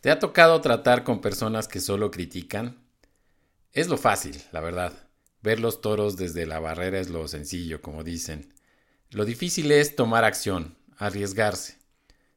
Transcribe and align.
¿Te 0.00 0.12
ha 0.12 0.20
tocado 0.20 0.60
tratar 0.60 1.02
con 1.02 1.20
personas 1.20 1.66
que 1.66 1.80
solo 1.80 2.12
critican? 2.12 2.78
Es 3.72 3.88
lo 3.88 3.96
fácil, 3.96 4.40
la 4.52 4.60
verdad. 4.60 4.92
Ver 5.42 5.58
los 5.58 5.80
toros 5.80 6.16
desde 6.16 6.46
la 6.46 6.60
barrera 6.60 7.00
es 7.00 7.10
lo 7.10 7.26
sencillo, 7.26 7.82
como 7.82 8.04
dicen. 8.04 8.54
Lo 9.10 9.24
difícil 9.24 9.72
es 9.72 9.96
tomar 9.96 10.24
acción, 10.24 10.76
arriesgarse. 10.98 11.78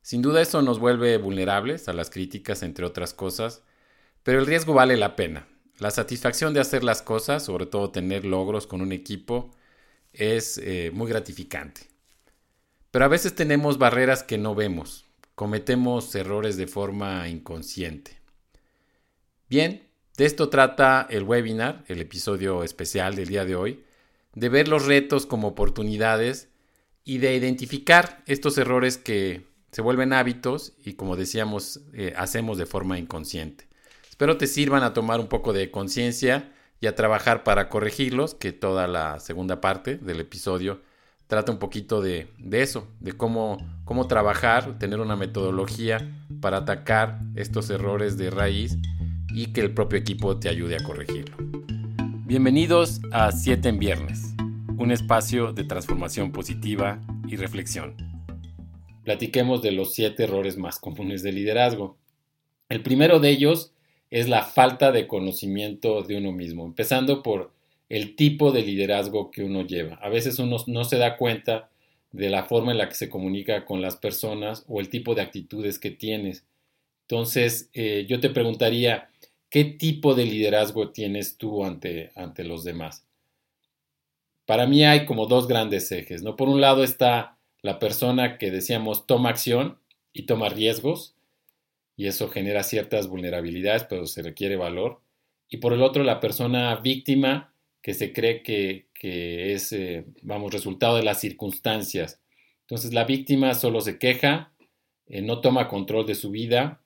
Sin 0.01 0.23
duda 0.23 0.41
eso 0.41 0.63
nos 0.63 0.79
vuelve 0.79 1.17
vulnerables 1.19 1.87
a 1.87 1.93
las 1.93 2.09
críticas, 2.09 2.63
entre 2.63 2.83
otras 2.83 3.13
cosas, 3.13 3.61
pero 4.23 4.39
el 4.39 4.47
riesgo 4.47 4.73
vale 4.73 4.97
la 4.97 5.15
pena. 5.15 5.47
La 5.77 5.91
satisfacción 5.91 6.55
de 6.55 6.61
hacer 6.61 6.83
las 6.83 7.03
cosas, 7.03 7.45
sobre 7.45 7.67
todo 7.67 7.91
tener 7.91 8.25
logros 8.25 8.65
con 8.65 8.81
un 8.81 8.91
equipo, 8.91 9.51
es 10.13 10.57
eh, 10.57 10.89
muy 10.95 11.07
gratificante. 11.07 11.81
Pero 12.89 13.05
a 13.05 13.07
veces 13.09 13.35
tenemos 13.35 13.77
barreras 13.77 14.23
que 14.23 14.39
no 14.39 14.55
vemos, 14.55 15.10
cometemos 15.41 16.13
errores 16.13 16.55
de 16.55 16.67
forma 16.67 17.27
inconsciente. 17.27 18.11
Bien, 19.49 19.89
de 20.15 20.25
esto 20.25 20.49
trata 20.49 21.07
el 21.09 21.23
webinar, 21.23 21.83
el 21.87 21.99
episodio 21.99 22.63
especial 22.63 23.15
del 23.15 23.27
día 23.27 23.43
de 23.43 23.55
hoy, 23.55 23.83
de 24.35 24.49
ver 24.49 24.67
los 24.67 24.85
retos 24.85 25.25
como 25.25 25.47
oportunidades 25.47 26.49
y 27.03 27.17
de 27.17 27.35
identificar 27.35 28.21
estos 28.27 28.55
errores 28.59 28.99
que 28.99 29.47
se 29.71 29.81
vuelven 29.81 30.13
hábitos 30.13 30.73
y 30.85 30.93
como 30.93 31.15
decíamos, 31.15 31.79
eh, 31.93 32.13
hacemos 32.15 32.59
de 32.59 32.67
forma 32.67 32.99
inconsciente. 32.99 33.67
Espero 34.11 34.37
te 34.37 34.45
sirvan 34.45 34.83
a 34.83 34.93
tomar 34.93 35.19
un 35.19 35.27
poco 35.27 35.53
de 35.53 35.71
conciencia 35.71 36.51
y 36.79 36.85
a 36.85 36.93
trabajar 36.93 37.43
para 37.43 37.67
corregirlos, 37.67 38.35
que 38.35 38.51
toda 38.51 38.85
la 38.85 39.19
segunda 39.19 39.59
parte 39.59 39.97
del 39.97 40.19
episodio 40.19 40.83
trata 41.31 41.53
un 41.53 41.59
poquito 41.59 42.01
de, 42.01 42.27
eso, 42.51 42.89
de 42.99 43.13
cómo, 43.13 43.57
cómo 43.85 44.05
trabajar, 44.05 44.77
tener 44.77 44.99
una 44.99 45.15
metodología 45.15 46.13
para 46.41 46.57
atacar 46.57 47.19
estos 47.37 47.69
errores 47.69 48.17
de 48.17 48.29
raíz 48.29 48.77
y 49.33 49.53
que 49.53 49.61
el 49.61 49.73
propio 49.73 49.97
equipo 49.97 50.37
te 50.41 50.49
ayude 50.49 50.75
a 50.75 50.83
corregirlo. 50.83 51.37
Bienvenidos 52.25 52.99
a 53.13 53.31
7 53.31 53.69
en 53.69 53.79
Viernes, 53.79 54.33
un 54.77 54.91
espacio 54.91 55.53
de 55.53 55.63
transformación 55.63 56.33
positiva 56.33 56.99
y 57.25 57.37
reflexión. 57.37 57.95
Platiquemos 59.05 59.61
de 59.61 59.71
los 59.71 59.93
7 59.93 60.21
errores 60.21 60.57
más 60.57 60.79
comunes 60.79 61.23
de 61.23 61.31
liderazgo. 61.31 61.97
El 62.67 62.83
primero 62.83 63.21
de 63.21 63.29
ellos 63.29 63.71
es 64.09 64.27
la 64.27 64.43
falta 64.43 64.91
de 64.91 65.07
conocimiento 65.07 66.03
de 66.03 66.17
uno 66.17 66.33
mismo, 66.33 66.65
empezando 66.65 67.23
por 67.23 67.53
el 67.91 68.15
tipo 68.15 68.53
de 68.53 68.61
liderazgo 68.61 69.31
que 69.31 69.43
uno 69.43 69.63
lleva. 69.67 69.95
A 69.95 70.07
veces 70.07 70.39
uno 70.39 70.55
no 70.67 70.83
se 70.85 70.97
da 70.97 71.17
cuenta 71.17 71.69
de 72.13 72.29
la 72.29 72.45
forma 72.45 72.71
en 72.71 72.77
la 72.77 72.87
que 72.87 72.95
se 72.95 73.09
comunica 73.09 73.65
con 73.65 73.81
las 73.81 73.97
personas 73.97 74.63
o 74.69 74.79
el 74.79 74.87
tipo 74.87 75.13
de 75.13 75.21
actitudes 75.21 75.77
que 75.77 75.91
tienes. 75.91 76.45
Entonces, 77.01 77.69
eh, 77.73 78.05
yo 78.07 78.21
te 78.21 78.29
preguntaría, 78.29 79.09
¿qué 79.49 79.65
tipo 79.65 80.15
de 80.15 80.25
liderazgo 80.25 80.91
tienes 80.91 81.35
tú 81.35 81.65
ante, 81.65 82.11
ante 82.15 82.45
los 82.45 82.63
demás? 82.63 83.05
Para 84.45 84.67
mí 84.67 84.85
hay 84.85 85.05
como 85.05 85.25
dos 85.25 85.49
grandes 85.49 85.91
ejes, 85.91 86.23
¿no? 86.23 86.37
Por 86.37 86.47
un 86.47 86.61
lado 86.61 86.85
está 86.85 87.37
la 87.61 87.77
persona 87.77 88.37
que 88.37 88.51
decíamos 88.51 89.05
toma 89.05 89.29
acción 89.29 89.79
y 90.13 90.23
toma 90.23 90.47
riesgos, 90.47 91.13
y 91.97 92.07
eso 92.07 92.29
genera 92.29 92.63
ciertas 92.63 93.07
vulnerabilidades, 93.07 93.83
pero 93.83 94.07
se 94.07 94.21
requiere 94.21 94.55
valor. 94.55 95.01
Y 95.49 95.57
por 95.57 95.73
el 95.73 95.81
otro, 95.81 96.05
la 96.05 96.21
persona 96.21 96.73
víctima 96.77 97.50
que 97.81 97.93
se 97.93 98.13
cree 98.13 98.43
que, 98.43 98.85
es, 99.53 99.71
eh, 99.71 100.05
vamos, 100.21 100.53
resultado 100.53 100.95
de 100.95 101.03
las 101.03 101.19
circunstancias. 101.19 102.19
Entonces 102.61 102.93
la 102.93 103.05
víctima 103.05 103.53
solo 103.55 103.81
se 103.81 103.97
queja, 103.97 104.51
eh, 105.07 105.21
no 105.21 105.41
toma 105.41 105.67
control 105.67 106.05
de 106.05 106.15
su 106.15 106.29
vida 106.29 106.81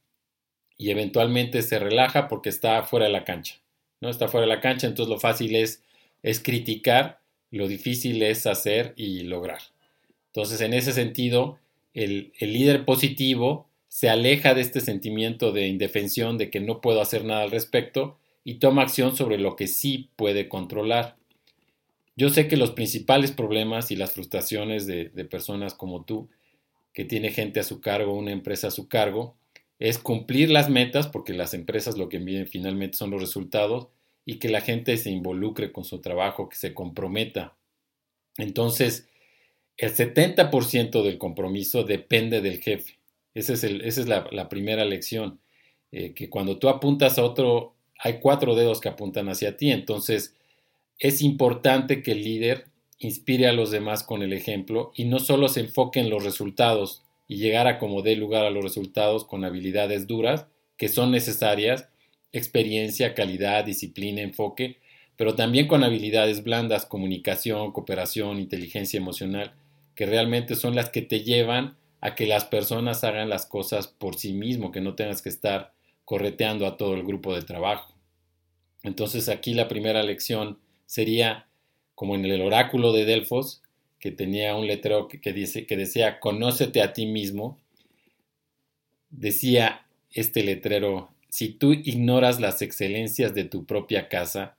y 0.78 0.92
eventualmente 0.92 1.62
se 1.62 1.80
relaja 1.80 2.28
porque 2.28 2.50
está 2.50 2.84
fuera 2.84 3.08
de 3.08 3.12
la 3.12 3.26
cancha. 3.26 3.56
¿no? 4.00 4.10
Está 4.10 4.28
fuera 4.28 4.48
de 4.48 4.54
la 4.54 4.62
cancha, 4.62 4.88
entonces 4.88 5.12
lo 5.12 5.20
fácil 5.20 5.56
es, 5.56 5.84
es 6.24 6.40
criticar, 6.40 7.20
lo 7.52 7.68
difícil 7.68 8.22
es 8.24 8.48
hacer 8.48 8.94
y 8.96 9.22
lograr. 9.24 9.60
Entonces 10.28 10.62
en 10.62 10.74
ese 10.74 10.94
sentido, 10.94 11.60
el, 11.94 12.34
el 12.40 12.54
líder 12.54 12.86
positivo 12.86 13.68
se 13.90 14.10
aleja 14.10 14.54
de 14.54 14.62
este 14.62 14.82
sentimiento 14.82 15.52
de 15.52 15.68
indefensión, 15.68 16.38
de 16.38 16.50
que 16.50 16.60
no 16.60 16.82
puedo 16.82 17.02
hacer 17.02 17.24
nada 17.26 17.44
al 17.44 17.52
respecto, 17.52 18.18
y 18.48 18.60
toma 18.60 18.84
acción 18.84 19.18
sobre 19.18 19.40
lo 19.40 19.58
que 19.58 19.68
sí 19.68 20.12
puede 20.16 20.48
controlar. 20.48 21.18
Yo 22.16 22.30
sé 22.30 22.48
que 22.48 22.56
los 22.56 22.72
principales 22.72 23.32
problemas 23.32 23.92
y 23.92 23.98
las 23.98 24.12
frustraciones 24.14 24.86
de, 24.86 25.10
personas 25.26 25.74
como 25.74 26.06
tú, 26.06 26.30
que 26.94 27.04
tiene 27.04 27.32
gente 27.32 27.60
a 27.60 27.64
su 27.64 27.82
cargo, 27.82 28.14
una 28.14 28.32
empresa 28.32 28.68
a 28.68 28.72
su 28.72 28.88
cargo, 28.88 29.36
es 29.80 29.98
cumplir 29.98 30.52
las 30.52 30.70
metas, 30.70 31.08
porque 31.08 31.34
las 31.34 31.54
empresas 31.54 31.98
lo 31.98 32.08
que 32.08 32.18
envíen 32.18 32.48
finalmente 32.48 32.98
son 32.98 33.10
los 33.10 33.20
resultados, 33.20 33.88
y 34.26 34.38
que 34.38 34.48
la 34.48 34.62
gente 34.62 34.96
se 34.98 35.10
involucre 35.10 35.72
con 35.72 35.84
su 35.84 36.00
trabajo, 36.00 36.48
que 36.48 36.56
se 36.56 36.74
comprometa. 36.74 37.56
Entonces, 38.38 39.10
el 39.78 39.92
70% 39.92 41.04
del 41.04 41.18
compromiso 41.18 41.84
depende 41.84 42.42
del 42.42 42.62
jefe. 42.62 43.00
Esa 43.34 43.54
es, 43.54 43.64
esa 43.64 44.02
es 44.02 44.08
la, 44.08 44.50
primera 44.50 44.86
lección, 44.86 45.40
eh, 45.92 46.14
que 46.14 46.30
cuando 46.30 46.58
tú 46.58 46.70
apuntas 46.70 47.18
a 47.18 47.24
otro 47.24 47.75
hay 47.98 48.20
cuatro 48.20 48.56
dedos 48.56 48.82
que 48.82 48.90
apuntan 48.90 49.30
hacia 49.30 49.58
ti. 49.58 49.72
Entonces, 49.72 50.36
es 51.00 51.22
importante 51.22 52.02
que 52.02 52.12
el 52.12 52.24
líder 52.24 52.66
inspire 53.00 53.48
a 53.48 53.54
los 53.54 53.72
demás 53.72 54.04
con 54.04 54.22
el 54.24 54.34
ejemplo 54.34 54.92
y 54.96 55.06
no 55.06 55.20
solo 55.20 55.48
se 55.48 55.62
enfoque 55.62 56.00
en 56.00 56.10
los 56.10 56.24
resultados 56.24 57.04
y 57.28 57.38
llegar 57.38 57.68
a 57.68 57.80
como 57.80 58.02
dé 58.02 58.16
lugar 58.16 58.46
a 58.46 58.50
los 58.50 58.64
resultados 58.64 59.26
con 59.26 59.44
habilidades 59.44 60.08
duras 60.08 60.46
que 60.78 60.90
son 60.90 61.12
necesarias, 61.12 61.90
experiencia, 62.32 63.14
calidad, 63.14 63.66
disciplina, 63.66 64.22
enfoque, 64.22 64.78
pero 65.18 65.36
también 65.36 65.68
con 65.68 65.84
habilidades 65.84 66.44
blandas, 66.44 66.86
comunicación, 66.86 67.72
cooperación, 67.72 68.40
inteligencia 68.40 68.98
emocional, 68.98 69.54
que 69.96 70.06
realmente 70.06 70.56
son 70.56 70.76
las 70.76 70.90
que 70.90 71.02
te 71.02 71.22
llevan 71.22 71.78
a 72.02 72.16
que 72.16 72.28
las 72.28 72.46
personas 72.46 73.04
hagan 73.04 73.30
las 73.30 73.46
cosas 73.46 73.88
por 73.88 74.16
sí 74.16 74.34
mismo, 74.34 74.72
que 74.72 74.82
no 74.82 74.96
tengas 74.96 75.22
que 75.22 75.30
estar 75.30 75.74
correteando 76.06 76.68
a 76.68 76.78
todo 76.78 76.94
el 76.94 77.04
grupo 77.04 77.36
de 77.36 77.42
trabajo. 77.42 77.94
Entonces 78.84 79.28
aquí 79.28 79.54
la 79.54 79.68
primera 79.68 80.04
lección 80.04 80.60
sería 80.86 81.48
como 81.96 82.16
en 82.16 82.26
el 82.26 82.42
oráculo 82.42 82.94
de 82.94 83.06
Delfos, 83.06 83.62
que 84.00 84.12
tenía 84.12 84.56
un 84.56 84.68
letrero 84.68 85.08
que, 85.08 85.34
dice, 85.34 85.66
que 85.66 85.78
decía, 85.78 86.20
conócete 86.20 86.82
a 86.82 86.94
ti 86.94 87.08
mismo. 87.08 87.60
Decía 89.10 89.88
este 90.12 90.44
letrero, 90.44 91.10
si 91.30 91.50
tú 91.50 91.74
ignoras 91.74 92.40
las 92.40 92.62
excelencias 92.62 93.34
de 93.34 93.46
tu 93.46 93.66
propia 93.66 94.08
casa, 94.10 94.58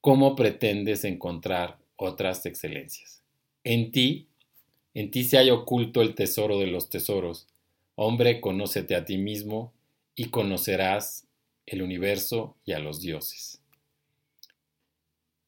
¿cómo 0.00 0.34
pretendes 0.34 1.04
encontrar 1.04 1.78
otras 1.96 2.44
excelencias? 2.46 3.22
En 3.62 3.92
ti, 3.92 4.26
en 4.94 5.10
ti 5.10 5.22
se 5.22 5.38
hay 5.38 5.50
oculto 5.50 6.02
el 6.02 6.14
tesoro 6.14 6.58
de 6.58 6.66
los 6.66 6.90
tesoros. 6.90 7.46
Hombre, 7.94 8.40
conócete 8.40 8.96
a 8.96 9.04
ti 9.04 9.18
mismo 9.18 9.72
y 10.20 10.26
conocerás 10.26 11.26
el 11.64 11.80
universo 11.80 12.54
y 12.66 12.72
a 12.72 12.78
los 12.78 13.00
dioses. 13.00 13.62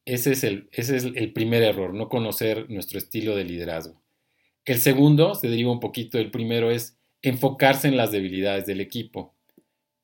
Ese 0.07 0.33
es, 0.33 0.45
el, 0.45 0.71
ese 0.73 0.97
es 0.97 1.05
el 1.05 1.35
primer 1.35 1.63
error, 1.63 1.93
no 1.93 2.09
conocer 2.09 2.71
nuestro 2.71 2.97
estilo 2.97 3.37
de 3.37 3.45
liderazgo. 3.45 4.01
El 4.65 4.79
segundo, 4.79 5.35
se 5.35 5.49
deriva 5.49 5.71
un 5.71 5.79
poquito 5.79 6.17
del 6.17 6.31
primero, 6.31 6.71
es 6.71 6.97
enfocarse 7.21 7.87
en 7.87 7.99
las 7.99 8.13
debilidades 8.13 8.65
del 8.65 8.81
equipo. 8.81 9.35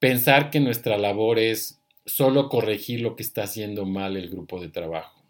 Pensar 0.01 0.51
que 0.51 0.61
nuestra 0.61 0.99
labor 0.99 1.39
es 1.39 1.81
solo 2.05 2.51
corregir 2.51 3.01
lo 3.01 3.17
que 3.17 3.23
está 3.23 3.45
haciendo 3.45 3.87
mal 3.87 4.19
el 4.19 4.29
grupo 4.29 4.61
de 4.61 4.69
trabajo. 4.69 5.25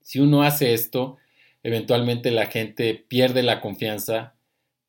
Si 0.00 0.18
uno 0.18 0.44
hace 0.44 0.72
esto, 0.72 1.18
eventualmente 1.62 2.30
la 2.30 2.46
gente 2.46 2.94
pierde 2.94 3.42
la 3.42 3.60
confianza, 3.60 4.34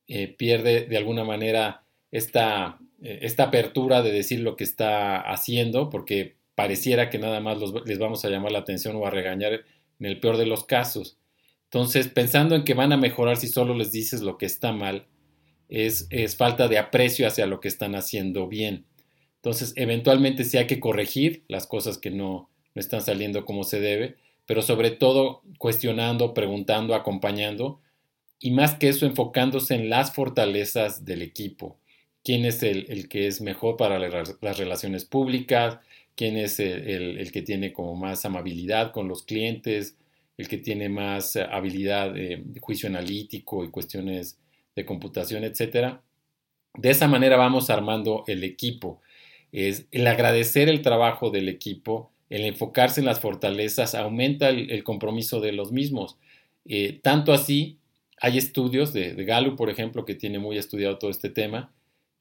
eh, 0.08 0.30
pierde 0.30 0.86
de 0.86 0.96
alguna 0.96 1.26
manera 1.26 1.84
esta 2.12 2.81
esta 3.02 3.46
apertura 3.46 4.02
de 4.02 4.12
decir 4.12 4.42
lo 4.42 4.56
que 4.56 4.64
está 4.64 5.20
haciendo, 5.20 5.90
porque 5.90 6.36
pareciera 6.56 7.10
que 7.10 7.18
nada 7.18 7.40
más 7.40 7.58
les 7.86 8.00
vamos 8.00 8.24
a 8.24 8.30
llamar 8.30 8.52
la 8.52 8.60
atención 8.60 8.96
o 8.96 9.06
a 9.06 9.10
regañar 9.10 9.54
en 10.00 10.06
el 10.06 10.20
peor 10.20 10.38
de 10.38 10.46
los 10.46 10.66
casos. 10.66 11.18
Entonces, 11.66 12.08
pensando 12.10 12.56
en 12.56 12.64
que 12.64 12.74
van 12.74 12.92
a 12.92 12.98
mejorar 12.98 13.38
si 13.38 13.48
solo 13.48 13.76
les 13.76 13.92
dices 13.92 14.22
lo 14.22 14.38
que 14.38 14.46
está 14.46 14.72
mal, 14.72 15.08
es, 15.70 16.08
es 16.10 16.36
falta 16.36 16.68
de 16.68 16.78
aprecio 16.78 17.26
hacia 17.26 17.48
lo 17.48 17.60
que 17.60 17.70
están 17.70 17.96
haciendo 17.96 18.48
bien. 18.48 18.86
Entonces, 19.38 19.74
eventualmente 19.78 20.44
sí 20.44 20.58
hay 20.58 20.68
que 20.68 20.80
corregir 20.80 21.44
las 21.48 21.66
cosas 21.66 21.98
que 21.98 22.12
no, 22.12 22.50
no 22.76 22.80
están 22.80 23.02
saliendo 23.02 23.46
como 23.46 23.64
se 23.64 23.80
debe, 23.80 24.18
pero 24.46 24.62
sobre 24.62 24.92
todo 24.92 25.42
cuestionando, 25.58 26.34
preguntando, 26.34 26.94
acompañando 26.94 27.80
y 28.38 28.52
más 28.52 28.76
que 28.76 28.90
eso 28.90 29.06
enfocándose 29.06 29.76
en 29.76 29.90
las 29.90 30.14
fortalezas 30.14 31.06
del 31.06 31.22
equipo 31.22 31.81
quién 32.24 32.46
es 32.46 32.64
el, 32.64 33.08
que 33.10 33.28
es 33.28 33.42
mejor 33.42 33.78
para 33.78 34.00
las 34.00 34.58
relaciones 34.58 35.06
públicas, 35.06 35.80
quién 36.16 36.38
es 36.38 36.60
el, 36.60 37.32
que 37.32 37.42
tiene 37.42 37.74
como 37.74 37.96
más 37.96 38.26
amabilidad 38.26 38.92
con 38.92 39.08
los 39.08 39.24
clientes, 39.24 39.98
el 40.38 40.48
que 40.48 40.58
tiene 40.58 40.90
más 40.90 41.36
habilidad 41.36 42.14
de 42.14 42.44
juicio 42.62 42.90
analítico 42.90 43.64
y 43.64 43.70
cuestiones 43.70 44.38
de 44.76 44.86
computación, 44.86 45.44
etc. 45.44 46.00
De 46.76 46.90
esa 46.90 47.08
manera 47.08 47.38
vamos 47.38 47.70
armando 47.70 48.24
el 48.28 48.44
equipo. 48.44 49.02
Es 49.52 49.88
el 49.92 50.08
agradecer 50.08 50.70
el 50.70 50.82
trabajo 50.82 51.30
del 51.30 51.50
equipo, 51.50 52.12
el 52.30 52.46
enfocarse 52.46 53.02
en 53.02 53.06
las 53.06 53.20
fortalezas, 53.20 53.96
aumenta 53.96 54.50
el, 54.50 54.84
compromiso 54.84 55.42
de 55.42 55.52
los 55.52 55.72
mismos. 55.72 56.18
Eh, 56.66 57.00
tanto 57.04 57.34
así, 57.34 57.78
hay 58.18 58.38
estudios 58.38 58.94
de, 58.94 59.14
de 59.14 59.26
Gallup, 59.26 59.58
por 59.58 59.70
ejemplo, 59.70 60.06
que 60.06 60.16
tiene 60.16 60.40
muy 60.40 60.58
estudiado 60.58 60.98
todo 60.98 61.12
este 61.12 61.30
tema, 61.30 61.74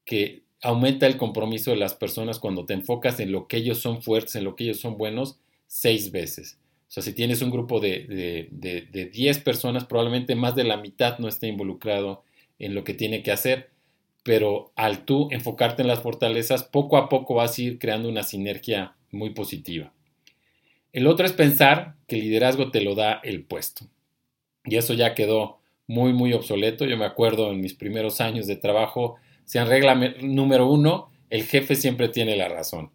que 0.05 0.43
aumenta 0.61 1.07
el 1.07 1.17
compromiso 1.17 1.71
de 1.71 1.77
las 1.77 1.93
personas 1.93 2.39
cuando 2.39 2.65
te 2.65 2.73
enfocas 2.73 3.19
en 3.19 3.31
lo 3.31 3.47
que 3.47 3.57
ellos 3.57 3.79
son 3.79 4.01
fuertes, 4.01 4.35
en 4.35 4.43
lo 4.43 4.55
que 4.55 4.65
ellos 4.65 4.79
son 4.79 4.97
buenos, 4.97 5.39
seis 5.67 6.11
veces. 6.11 6.59
O 6.87 6.91
sea, 6.93 7.03
si 7.03 7.13
tienes 7.13 7.41
un 7.41 7.51
grupo 7.51 7.79
de, 7.79 8.49
de, 8.51 9.05
10 9.05 9.39
personas, 9.39 9.85
probablemente 9.85 10.35
más 10.35 10.55
de 10.55 10.65
la 10.65 10.77
mitad 10.77 11.19
no 11.19 11.29
esté 11.29 11.47
involucrado 11.47 12.23
en 12.59 12.75
lo 12.75 12.83
que 12.83 12.93
tiene 12.93 13.23
que 13.23 13.31
hacer, 13.31 13.69
pero 14.23 14.71
al 14.75 15.05
tú 15.05 15.29
enfocarte 15.31 15.81
en 15.81 15.87
las 15.87 16.01
fortalezas, 16.01 16.63
poco 16.63 16.97
a 16.97 17.07
poco 17.09 17.35
vas 17.35 17.57
a 17.57 17.61
ir 17.61 17.79
creando 17.79 18.09
una 18.09 18.23
sinergia 18.23 18.95
muy 19.09 19.31
positiva. 19.31 19.93
El 20.91 21.07
otro 21.07 21.25
es 21.25 21.31
pensar 21.31 21.95
que 22.07 22.17
el 22.17 22.23
liderazgo 22.23 22.69
te 22.71 22.81
lo 22.81 22.95
da 22.95 23.21
el 23.23 23.45
puesto. 23.45 23.85
Y 24.65 24.75
eso 24.75 24.93
ya 24.93 25.15
quedó 25.15 25.59
muy, 25.87 26.11
muy 26.13 26.33
obsoleto. 26.33 26.85
Yo 26.85 26.97
me 26.97 27.05
acuerdo 27.05 27.51
en 27.51 27.61
mis 27.61 27.73
primeros 27.73 28.19
años 28.19 28.47
de 28.47 28.57
trabajo, 28.57 29.15
sean 29.51 29.67
regla 29.67 29.95
número 30.21 30.65
uno, 30.65 31.11
el 31.29 31.43
jefe 31.43 31.75
siempre 31.75 32.07
tiene 32.07 32.37
la 32.37 32.47
razón. 32.47 32.89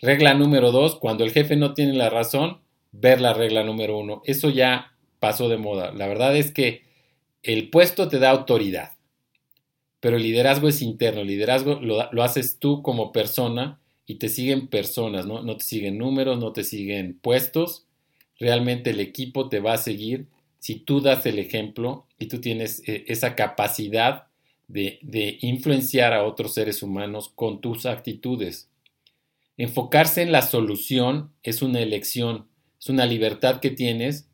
Regla 0.00 0.34
número 0.34 0.72
dos, 0.72 0.96
cuando 0.96 1.22
el 1.22 1.30
jefe 1.30 1.54
no 1.54 1.72
tiene 1.72 1.92
la 1.92 2.10
razón, 2.10 2.62
ver 2.90 3.20
la 3.20 3.32
regla 3.32 3.62
número 3.62 3.96
uno. 3.96 4.20
Eso 4.24 4.50
ya 4.50 4.96
pasó 5.20 5.48
de 5.48 5.56
moda. 5.56 5.92
La 5.92 6.08
verdad 6.08 6.36
es 6.36 6.50
que 6.50 6.82
el 7.44 7.70
puesto 7.70 8.08
te 8.08 8.18
da 8.18 8.30
autoridad, 8.30 8.94
pero 10.00 10.16
el 10.16 10.24
liderazgo 10.24 10.66
es 10.66 10.82
interno. 10.82 11.20
El 11.20 11.28
liderazgo 11.28 11.78
lo, 11.80 12.22
haces 12.24 12.58
tú 12.58 12.82
como 12.82 13.12
persona 13.12 13.78
y 14.04 14.16
te 14.16 14.28
siguen 14.28 14.66
personas, 14.66 15.26
¿no? 15.26 15.56
te 15.56 15.62
siguen 15.62 15.96
números, 15.96 16.40
no 16.40 16.52
te 16.52 16.64
siguen 16.64 17.20
puestos. 17.22 17.86
Realmente 18.40 18.90
el 18.90 18.98
equipo 18.98 19.48
te 19.48 19.60
va 19.60 19.74
a 19.74 19.78
seguir 19.78 20.26
si 20.58 20.74
tú 20.74 21.00
das 21.00 21.24
el 21.26 21.38
ejemplo 21.38 22.04
y 22.18 22.26
tú 22.26 22.40
tienes 22.40 22.82
eh, 22.88 23.04
esa 23.06 23.36
capacidad 23.36 24.26
de, 24.72 25.38
influenciar 25.40 26.12
a 26.12 26.24
otros 26.24 26.54
seres 26.54 26.82
humanos 26.82 27.30
con 27.34 27.60
tus 27.60 27.86
actitudes. 27.86 28.68
Enfocarse 29.56 30.22
en 30.22 30.32
la 30.32 30.42
solución 30.42 31.32
es 31.42 31.60
una 31.60 31.80
elección, 31.80 32.46
es 32.80 32.88
una 32.88 33.04
libertad 33.04 33.60
que 33.60 33.70
tienes, 33.70 34.28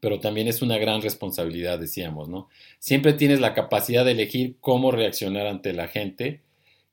pero 0.00 0.20
también 0.20 0.46
es 0.46 0.62
una 0.62 0.78
gran 0.78 1.00
responsabilidad, 1.00 1.78
decíamos, 1.78 2.28
¿no? 2.28 2.48
Siempre 2.78 3.14
tienes 3.14 3.40
la 3.40 3.54
capacidad 3.54 4.04
de 4.04 4.12
elegir 4.12 4.56
cómo 4.60 4.90
reaccionar 4.90 5.46
ante 5.46 5.72
la 5.72 5.88
gente 5.88 6.42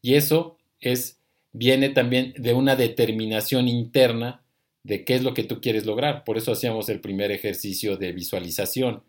y 0.01 0.15
eso 0.15 0.57
es 0.80 1.19
viene 1.51 1.89
también 1.89 2.33
de 2.38 2.54
una 2.54 2.75
determinación 2.75 3.68
interna 3.68 4.42
de 4.83 5.06
qué 5.06 5.15
es 5.15 5.24
lo 5.24 5.33
que 5.33 5.44
tú 5.44 5.62
quieres 5.62 5.86
lograr. 5.86 6.24
Por 6.24 6.38
eso 6.38 6.51
hacíamos 6.51 6.89
el 6.89 7.00
primer 7.00 7.31
ejercicio 7.31 7.98
de 7.98 8.12
visualización. 8.12 9.04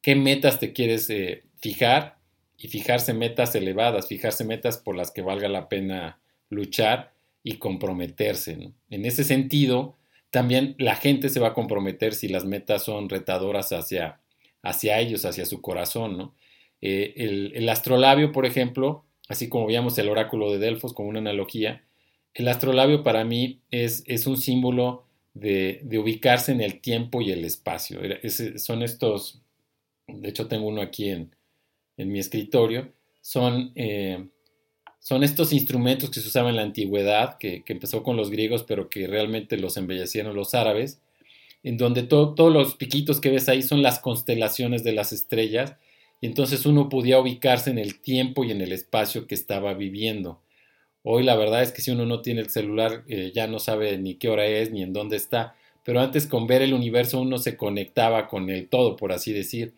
¿Qué 0.00 0.14
metas 0.14 0.58
te 0.58 0.72
quieres 0.72 1.10
eh, 1.10 1.42
fijar? 1.60 2.19
Y 2.62 2.68
fijarse 2.68 3.14
metas 3.14 3.54
elevadas, 3.54 4.06
fijarse 4.06 4.44
metas 4.44 4.76
por 4.76 4.94
las 4.94 5.10
que 5.10 5.22
valga 5.22 5.48
la 5.48 5.68
pena 5.68 6.20
luchar 6.50 7.14
y 7.42 7.54
comprometerse. 7.54 8.72
En 8.90 9.06
ese 9.06 9.24
sentido, 9.24 9.96
también 10.30 10.74
la 10.78 10.94
gente 10.94 11.30
se 11.30 11.40
va 11.40 11.48
a 11.48 11.54
comprometer 11.54 12.14
si 12.14 12.28
las 12.28 12.44
metas 12.44 12.84
son 12.84 13.08
retadoras 13.08 13.72
hacia, 13.72 14.20
hacia 14.62 14.98
ellos, 15.00 15.24
hacia 15.24 15.46
su 15.46 15.62
corazón. 15.62 16.18
¿no? 16.18 16.34
Eh, 16.82 17.14
el, 17.54 17.68
astrolabio, 17.68 18.30
por 18.30 18.44
ejemplo, 18.44 19.04
así 19.28 19.48
como 19.48 19.66
veíamos 19.66 19.96
el 19.96 20.10
oráculo 20.10 20.52
de 20.52 20.58
Delfos 20.58 20.92
como 20.92 21.08
una 21.08 21.20
analogía, 21.20 21.82
el 22.34 22.46
astrolabio 22.48 23.02
para 23.02 23.24
mí 23.24 23.60
es, 23.70 24.04
es 24.06 24.26
un 24.26 24.36
símbolo 24.36 25.06
de, 25.34 25.80
ubicarse 25.98 26.52
en 26.52 26.60
el 26.60 26.80
tiempo 26.80 27.22
y 27.22 27.32
el 27.32 27.44
espacio. 27.44 28.00
son 28.56 28.82
estos, 28.82 29.40
de 30.06 30.28
hecho 30.28 30.46
tengo 30.46 30.68
uno 30.68 30.82
aquí 30.82 31.08
en, 31.08 31.34
mi 32.08 32.18
escritorio, 32.18 32.92
son 33.20 33.72
eh, 33.74 34.24
son 35.00 35.24
estos 35.24 35.52
instrumentos 35.52 36.10
que 36.10 36.20
se 36.20 36.28
usaban 36.28 36.50
en 36.50 36.56
la 36.56 36.62
antigüedad, 36.62 37.38
que, 37.38 37.64
empezó 37.66 38.02
con 38.02 38.16
los 38.16 38.30
griegos, 38.30 38.64
pero 38.64 38.90
que 38.90 39.06
realmente 39.06 39.56
los 39.56 39.76
embellecieron 39.78 40.36
los 40.36 40.54
árabes, 40.54 41.00
en 41.62 41.78
donde 41.78 42.02
todos 42.02 42.52
los 42.52 42.74
piquitos 42.76 43.20
que 43.20 43.30
ves 43.30 43.48
ahí 43.48 43.62
son 43.62 43.82
las 43.82 43.98
constelaciones 43.98 44.84
de 44.84 44.92
las 44.92 45.12
estrellas, 45.12 45.74
y 46.20 46.26
entonces 46.26 46.66
uno 46.66 46.90
podía 46.90 47.18
ubicarse 47.18 47.70
en 47.70 47.78
el 47.78 48.00
tiempo 48.00 48.44
y 48.44 48.50
en 48.50 48.60
el 48.60 48.72
espacio 48.72 49.26
que 49.26 49.34
estaba 49.34 49.72
viviendo. 49.72 50.42
Hoy 51.02 51.22
la 51.22 51.34
verdad 51.34 51.62
es 51.62 51.72
que 51.72 51.80
si 51.80 51.90
uno 51.90 52.04
no 52.04 52.20
tiene 52.20 52.42
el 52.42 52.50
celular 52.50 53.04
eh, 53.08 53.32
ya 53.34 53.46
no 53.46 53.58
sabe 53.58 53.96
ni 53.96 54.16
qué 54.16 54.28
hora 54.28 54.44
es 54.46 54.70
ni 54.70 54.82
en 54.82 54.92
dónde 54.92 55.16
está, 55.16 55.56
pero 55.82 56.00
antes 56.00 56.26
con 56.26 56.46
ver 56.46 56.60
el 56.60 56.74
universo 56.74 57.18
uno 57.18 57.38
se 57.38 57.56
conectaba 57.56 58.28
con 58.28 58.50
el 58.50 58.68
todo, 58.68 58.96
por 58.96 59.12
así 59.12 59.32
decir. 59.32 59.72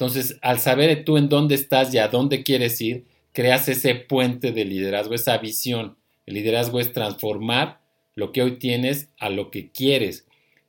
Entonces, 0.00 0.38
al 0.40 0.58
saber 0.60 1.04
tú 1.04 1.18
en 1.18 1.28
dónde 1.28 1.54
estás 1.54 1.92
y 1.92 1.98
a 1.98 2.08
dónde 2.08 2.42
quieres 2.42 2.80
ir, 2.80 3.04
creas 3.32 3.68
ese 3.68 3.94
puente 3.94 4.50
de 4.50 4.64
liderazgo, 4.64 5.12
esa 5.14 5.36
visión. 5.36 5.98
El 6.24 6.36
liderazgo 6.36 6.80
es 6.80 6.94
transformar 6.94 7.82
lo 8.14 8.32
que 8.32 8.40
hoy 8.40 8.52
tienes 8.52 9.10
a 9.18 9.28
lo 9.28 9.50
que 9.50 9.70
quieres. 9.70 10.26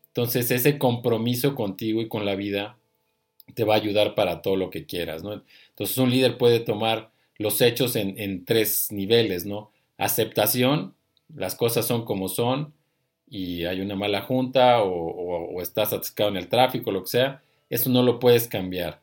Entonces 0.07 0.51
ese 0.51 0.77
compromiso 0.77 1.55
contigo 1.55 2.01
y 2.01 2.09
con 2.09 2.25
la 2.25 2.35
vida 2.35 2.77
te 3.55 3.63
va 3.63 3.75
a 3.75 3.77
ayudar 3.77 4.15
para 4.15 4.41
todo 4.41 4.57
lo 4.57 4.69
que 4.69 4.85
quieras. 4.85 5.23
¿no? 5.23 5.41
Entonces 5.69 5.97
un 5.97 6.11
líder 6.11 6.37
puede 6.37 6.59
tomar 6.59 7.11
los 7.37 7.61
hechos 7.61 7.95
en, 7.95 8.43
tres 8.43 8.91
niveles, 8.91 9.45
¿no? 9.45 9.71
Aceptación, 9.97 10.93
las 11.33 11.55
cosas 11.55 11.87
son 11.87 12.03
como 12.03 12.27
son 12.27 12.73
y 13.29 13.63
hay 13.63 13.79
una 13.79 13.95
mala 13.95 14.23
junta 14.23 14.83
o, 14.83 14.91
o 14.91 15.61
estás 15.61 15.93
atascado 15.93 16.31
en 16.31 16.35
el 16.35 16.49
tráfico, 16.49 16.91
lo 16.91 17.03
que 17.03 17.11
sea, 17.11 17.41
eso 17.69 17.89
no 17.89 18.03
lo 18.03 18.19
puedes 18.19 18.49
cambiar. 18.49 18.99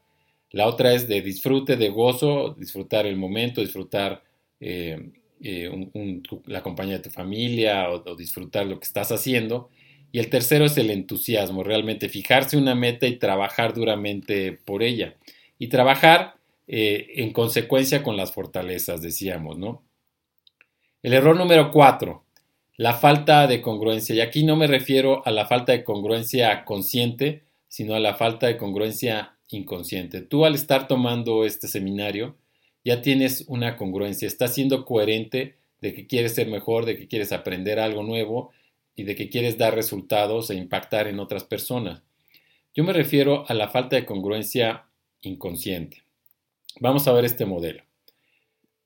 La 0.50 0.66
otra 0.66 0.94
es 0.94 1.08
de 1.08 1.20
disfrute, 1.20 1.76
de 1.76 1.90
gozo, 1.90 2.54
disfrutar 2.58 3.06
el 3.06 3.16
momento, 3.16 3.60
disfrutar 3.60 4.22
eh, 4.60 5.10
eh, 5.42 6.22
la 6.46 6.62
compañía 6.62 6.96
de 6.96 7.04
tu 7.04 7.10
familia 7.10 7.90
o, 7.90 8.16
disfrutar 8.16 8.66
lo 8.66 8.78
que 8.80 8.86
estás 8.86 9.12
haciendo. 9.12 9.68
Y 10.10 10.18
el 10.20 10.30
tercero 10.30 10.64
es 10.64 10.76
el 10.78 10.90
entusiasmo, 10.90 11.62
realmente 11.62 12.08
fijarse 12.08 12.56
una 12.56 12.74
meta 12.74 13.06
y 13.06 13.16
trabajar 13.16 13.74
duramente 13.74 14.52
por 14.52 14.82
ella. 14.82 15.16
Y 15.58 15.68
trabajar 15.68 16.36
eh, 16.66 17.08
en 17.16 17.32
consecuencia 17.32 18.02
con 18.02 18.16
las 18.16 18.32
fortalezas, 18.32 19.02
decíamos, 19.02 19.58
¿no? 19.58 19.82
El 21.02 21.12
error 21.12 21.36
número 21.36 21.70
cuatro, 21.70 22.24
la 22.76 22.94
falta 22.94 23.46
de 23.46 23.60
congruencia. 23.60 24.14
Y 24.14 24.20
aquí 24.20 24.44
no 24.44 24.56
me 24.56 24.66
refiero 24.66 25.22
a 25.26 25.30
la 25.30 25.46
falta 25.46 25.72
de 25.72 25.84
congruencia 25.84 26.64
consciente, 26.64 27.42
sino 27.68 27.94
a 27.94 28.00
la 28.00 28.14
falta 28.14 28.46
de 28.46 28.56
congruencia 28.56 29.37
inconsciente. 29.50 30.20
Tú 30.20 30.44
al 30.44 30.54
estar 30.54 30.88
tomando 30.88 31.44
este 31.44 31.68
seminario 31.68 32.36
ya 32.84 33.02
tienes 33.02 33.44
una 33.48 33.76
congruencia, 33.76 34.26
estás 34.26 34.54
siendo 34.54 34.84
coherente 34.84 35.56
de 35.80 35.94
que 35.94 36.06
quieres 36.06 36.34
ser 36.34 36.48
mejor, 36.48 36.86
de 36.86 36.96
que 36.96 37.06
quieres 37.06 37.32
aprender 37.32 37.78
algo 37.78 38.02
nuevo 38.02 38.50
y 38.96 39.04
de 39.04 39.14
que 39.14 39.28
quieres 39.28 39.58
dar 39.58 39.74
resultados 39.74 40.50
e 40.50 40.54
impactar 40.54 41.06
en 41.06 41.20
otras 41.20 41.44
personas. 41.44 42.02
Yo 42.74 42.84
me 42.84 42.92
refiero 42.92 43.44
a 43.48 43.54
la 43.54 43.68
falta 43.68 43.96
de 43.96 44.04
congruencia 44.04 44.86
inconsciente. 45.20 46.02
Vamos 46.80 47.06
a 47.08 47.12
ver 47.12 47.24
este 47.24 47.44
modelo. 47.44 47.82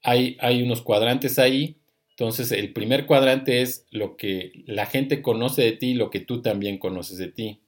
Hay, 0.02 0.36
hay 0.40 0.62
unos 0.62 0.82
cuadrantes 0.82 1.38
ahí. 1.38 1.76
Entonces, 2.10 2.52
el 2.52 2.72
primer 2.72 3.06
cuadrante 3.06 3.62
es 3.62 3.86
lo 3.90 4.16
que 4.16 4.64
la 4.66 4.86
gente 4.86 5.22
conoce 5.22 5.62
de 5.62 5.72
ti, 5.72 5.94
lo 5.94 6.10
que 6.10 6.20
tú 6.20 6.42
también 6.42 6.78
conoces 6.78 7.18
de 7.18 7.28
ti. 7.28 7.60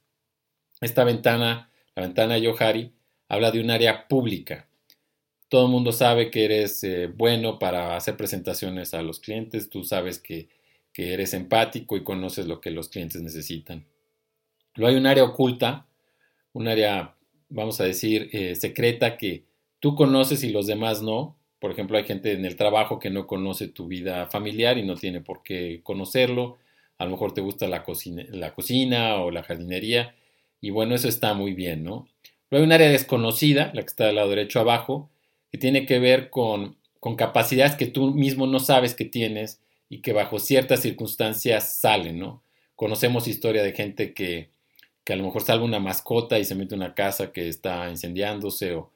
Esta 0.80 1.04
ventana 1.04 1.70
la 1.94 2.02
ventana 2.02 2.38
Yohari 2.38 2.92
habla 3.28 3.50
de 3.50 3.60
un 3.60 3.70
área 3.70 4.08
pública. 4.08 4.68
Todo 5.48 5.66
el 5.66 5.72
mundo 5.72 5.92
sabe 5.92 6.30
que 6.30 6.44
eres 6.44 6.82
eh, 6.84 7.06
bueno 7.06 7.58
para 7.58 7.96
hacer 7.96 8.16
presentaciones 8.16 8.94
a 8.94 9.02
los 9.02 9.20
clientes, 9.20 9.70
tú 9.70 9.84
sabes 9.84 10.18
que, 10.18 10.48
eres 10.96 11.34
empático 11.34 11.96
y 11.96 12.04
conoces 12.04 12.46
lo 12.46 12.60
que 12.60 12.70
los 12.70 12.88
clientes 12.88 13.20
necesitan. 13.20 13.84
Luego 14.76 14.92
hay 14.92 15.00
un 15.00 15.08
área 15.08 15.24
oculta, 15.24 15.88
un 16.52 16.68
área, 16.68 17.16
vamos 17.48 17.80
a 17.80 17.84
decir, 17.84 18.30
eh, 18.32 18.54
secreta 18.54 19.16
que 19.16 19.42
tú 19.80 19.96
conoces 19.96 20.44
y 20.44 20.50
los 20.50 20.68
demás 20.68 21.02
no. 21.02 21.36
Por 21.58 21.72
ejemplo, 21.72 21.98
hay 21.98 22.04
gente 22.04 22.30
en 22.30 22.44
el 22.44 22.54
trabajo 22.54 23.00
que 23.00 23.10
no 23.10 23.26
conoce 23.26 23.66
tu 23.66 23.88
vida 23.88 24.28
familiar 24.28 24.78
y 24.78 24.84
no 24.84 24.94
tiene 24.94 25.20
por 25.20 25.42
qué 25.42 25.80
conocerlo. 25.82 26.58
A 26.98 27.06
lo 27.06 27.10
mejor 27.10 27.34
te 27.34 27.40
gusta 27.40 27.66
la 27.66 27.82
cocina, 27.82 28.24
la 28.30 28.54
cocina 28.54 29.16
o 29.16 29.32
la 29.32 29.42
jardinería 29.42 30.14
y 30.64 30.70
bueno, 30.70 30.94
eso 30.94 31.08
está 31.08 31.34
muy 31.34 31.52
bien, 31.52 31.84
¿no? 31.84 32.08
Luego 32.48 32.62
hay 32.62 32.66
un 32.66 32.72
área 32.72 32.88
desconocida, 32.88 33.70
la 33.74 33.82
que 33.82 33.88
está 33.88 34.08
al 34.08 34.14
lado 34.14 34.30
derecho 34.30 34.60
abajo, 34.60 35.10
que 35.52 35.58
tiene 35.58 35.84
que 35.84 35.98
ver 35.98 36.30
con, 36.30 36.76
con 37.00 37.16
capacidades 37.16 37.76
que 37.76 37.84
tú 37.84 38.14
mismo 38.14 38.46
no 38.46 38.58
sabes 38.60 38.94
que 38.94 39.04
tienes 39.04 39.60
y 39.90 39.98
que 39.98 40.14
bajo 40.14 40.38
ciertas 40.38 40.80
circunstancias 40.80 41.76
salen, 41.76 42.18
¿no? 42.18 42.42
Conocemos 42.76 43.28
historia 43.28 43.62
de 43.62 43.74
gente 43.74 44.14
que, 44.14 44.48
que 45.04 45.12
a 45.12 45.16
lo 45.16 45.24
mejor 45.24 45.42
salva 45.42 45.66
una 45.66 45.80
mascota 45.80 46.38
y 46.38 46.46
se 46.46 46.54
mete 46.54 46.74
una 46.74 46.94
casa 46.94 47.30
que 47.30 47.46
está 47.46 47.90
incendiándose 47.90 48.72
o, 48.72 48.90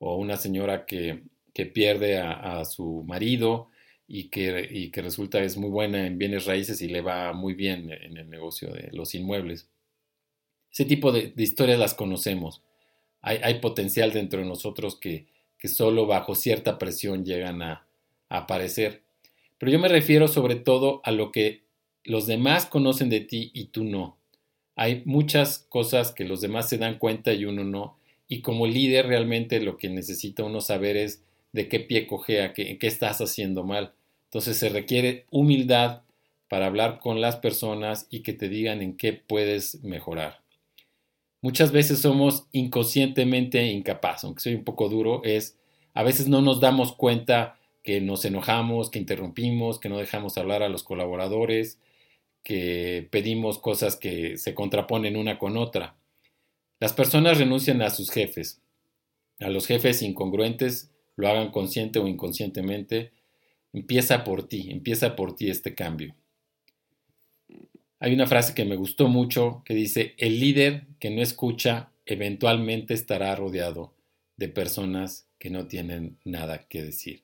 o 0.00 0.16
una 0.16 0.36
señora 0.36 0.86
que, 0.86 1.22
que 1.54 1.66
pierde 1.66 2.18
a, 2.18 2.64
su 2.64 3.04
marido 3.06 3.68
y 4.08 4.24
que, 4.24 4.90
que 4.92 5.02
resulta 5.02 5.38
es 5.38 5.56
muy 5.56 5.70
buena 5.70 6.04
en 6.04 6.18
bienes 6.18 6.46
raíces 6.46 6.82
y 6.82 6.88
le 6.88 7.00
va 7.00 7.32
muy 7.32 7.54
bien 7.54 7.92
en 7.92 8.16
el 8.16 8.28
negocio 8.28 8.72
de 8.72 8.88
los 8.90 9.14
inmuebles. 9.14 9.68
Ese 10.72 10.84
tipo 10.84 11.12
de, 11.12 11.32
historias 11.36 11.78
las 11.78 11.94
conocemos. 11.94 12.62
Hay, 13.20 13.60
potencial 13.60 14.12
dentro 14.12 14.40
de 14.40 14.46
nosotros 14.46 14.96
que, 14.96 15.26
que 15.56 15.68
solo 15.68 16.06
bajo 16.06 16.34
cierta 16.34 16.76
presión 16.78 17.24
llegan 17.24 17.62
a, 17.62 17.86
a 18.28 18.38
aparecer. 18.38 19.02
Pero 19.58 19.70
yo 19.70 19.78
me 19.78 19.86
refiero 19.86 20.26
sobre 20.26 20.56
todo 20.56 21.00
a 21.04 21.12
lo 21.12 21.30
que 21.30 21.62
los 22.02 22.26
demás 22.26 22.66
conocen 22.66 23.10
de 23.10 23.20
ti 23.20 23.52
y 23.54 23.66
tú 23.66 23.84
no. 23.84 24.16
Hay 24.74 25.02
muchas 25.04 25.60
cosas 25.68 26.10
que 26.10 26.24
los 26.24 26.40
demás 26.40 26.68
se 26.68 26.78
dan 26.78 26.98
cuenta 26.98 27.32
y 27.32 27.44
uno 27.44 27.62
no. 27.62 27.96
Y 28.26 28.40
como 28.40 28.66
líder 28.66 29.06
realmente 29.06 29.60
lo 29.60 29.76
que 29.76 29.88
necesita 29.88 30.42
uno 30.42 30.60
saber 30.60 30.96
es 30.96 31.22
de 31.52 31.68
qué 31.68 31.78
pie 31.78 32.08
cojea, 32.08 32.54
qué, 32.54 32.78
qué 32.78 32.86
estás 32.88 33.20
haciendo 33.20 33.62
mal. 33.62 33.92
Entonces 34.24 34.56
se 34.56 34.68
requiere 34.68 35.26
humildad 35.30 36.02
para 36.48 36.66
hablar 36.66 36.98
con 36.98 37.20
las 37.20 37.36
personas 37.36 38.08
y 38.10 38.20
que 38.20 38.32
te 38.32 38.48
digan 38.48 38.82
en 38.82 38.96
qué 38.96 39.12
puedes 39.12 39.84
mejorar. 39.84 40.41
Muchas 41.42 41.72
veces 41.72 41.98
somos 41.98 42.46
inconscientemente 42.52 43.66
incapaces, 43.66 44.24
aunque 44.24 44.40
soy 44.40 44.54
un 44.54 44.64
poco 44.64 44.88
duro, 44.88 45.22
es 45.24 45.58
a 45.92 46.04
veces 46.04 46.28
no 46.28 46.40
nos 46.40 46.60
damos 46.60 46.92
cuenta 46.92 47.58
que 47.82 48.00
nos 48.00 48.24
enojamos, 48.24 48.90
que 48.90 49.00
interrumpimos, 49.00 49.80
que 49.80 49.88
no 49.88 49.98
dejamos 49.98 50.38
hablar 50.38 50.62
a 50.62 50.68
los 50.68 50.84
colaboradores, 50.84 51.80
que 52.44 53.08
pedimos 53.10 53.58
cosas 53.58 53.96
que 53.96 54.38
se 54.38 54.54
contraponen 54.54 55.16
una 55.16 55.38
con 55.38 55.56
otra. 55.56 55.96
Las 56.78 56.92
personas 56.92 57.38
renuncian 57.38 57.82
a 57.82 57.90
sus 57.90 58.10
jefes. 58.10 58.60
A 59.40 59.48
los 59.48 59.66
jefes 59.66 60.02
incongruentes 60.02 60.92
lo 61.16 61.28
hagan 61.28 61.50
consciente 61.50 61.98
o 61.98 62.06
inconscientemente, 62.06 63.12
empieza 63.72 64.22
por 64.22 64.46
ti, 64.46 64.70
empieza 64.70 65.16
por 65.16 65.34
ti 65.34 65.50
este 65.50 65.74
cambio. 65.74 66.14
Hay 68.04 68.12
una 68.12 68.26
frase 68.26 68.52
que 68.52 68.64
me 68.64 68.74
gustó 68.74 69.06
mucho 69.06 69.62
que 69.64 69.74
dice, 69.74 70.16
el 70.18 70.40
líder 70.40 70.88
que 70.98 71.08
no 71.08 71.22
escucha 71.22 71.92
eventualmente 72.04 72.94
estará 72.94 73.36
rodeado 73.36 73.94
de 74.36 74.48
personas 74.48 75.28
que 75.38 75.50
no 75.50 75.68
tienen 75.68 76.18
nada 76.24 76.66
que 76.66 76.82
decir. 76.82 77.22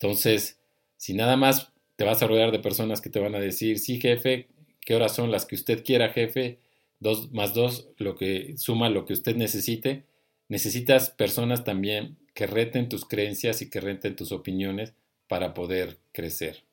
Entonces, 0.00 0.58
si 0.96 1.14
nada 1.14 1.36
más 1.36 1.72
te 1.94 2.02
vas 2.02 2.20
a 2.20 2.26
rodear 2.26 2.50
de 2.50 2.58
personas 2.58 3.00
que 3.00 3.10
te 3.10 3.20
van 3.20 3.36
a 3.36 3.38
decir, 3.38 3.78
sí 3.78 4.00
jefe, 4.00 4.48
¿qué 4.80 4.96
horas 4.96 5.14
son 5.14 5.30
las 5.30 5.46
que 5.46 5.54
usted 5.54 5.84
quiera 5.84 6.08
jefe? 6.08 6.58
Dos 6.98 7.30
más 7.30 7.54
dos, 7.54 7.88
lo 7.96 8.16
que 8.16 8.58
suma 8.58 8.90
lo 8.90 9.04
que 9.04 9.12
usted 9.12 9.36
necesite. 9.36 10.02
Necesitas 10.48 11.10
personas 11.10 11.62
también 11.62 12.18
que 12.34 12.48
reten 12.48 12.88
tus 12.88 13.04
creencias 13.04 13.62
y 13.62 13.70
que 13.70 13.80
reten 13.80 14.16
tus 14.16 14.32
opiniones 14.32 14.94
para 15.28 15.54
poder 15.54 15.98
crecer. 16.10 16.64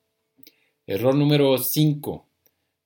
Error 0.88 1.14
número 1.14 1.56
5. 1.58 2.26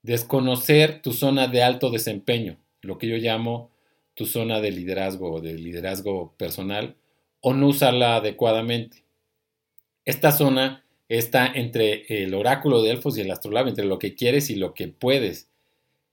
Desconocer 0.05 1.03
tu 1.03 1.13
zona 1.13 1.49
de 1.49 1.65
alto 1.65 1.91
desempeño, 1.91 2.59
lo 2.83 2.99
que 2.99 3.09
yo 3.09 3.17
llamo 3.17 3.73
tu 4.15 4.27
zona 4.27 4.61
de 4.61 4.71
liderazgo 4.71 5.33
o 5.33 5.41
de 5.41 5.55
liderazgo 5.55 6.35
personal, 6.37 6.95
o 7.41 7.53
no 7.53 7.67
usarla 7.67 8.17
adecuadamente. 8.17 9.03
Esta 10.05 10.31
zona 10.31 10.85
está 11.09 11.47
entre 11.47 12.05
el 12.23 12.35
oráculo 12.35 12.83
de 12.83 12.93
Elfos 12.93 13.19
y 13.19 13.23
el 13.23 13.31
astrolabio, 13.33 13.71
entre 13.71 13.87
lo 13.87 13.99
que 13.99 14.15
quieres 14.15 14.51
y 14.51 14.55
lo 14.55 14.75
que 14.75 14.87
puedes. 14.87 15.49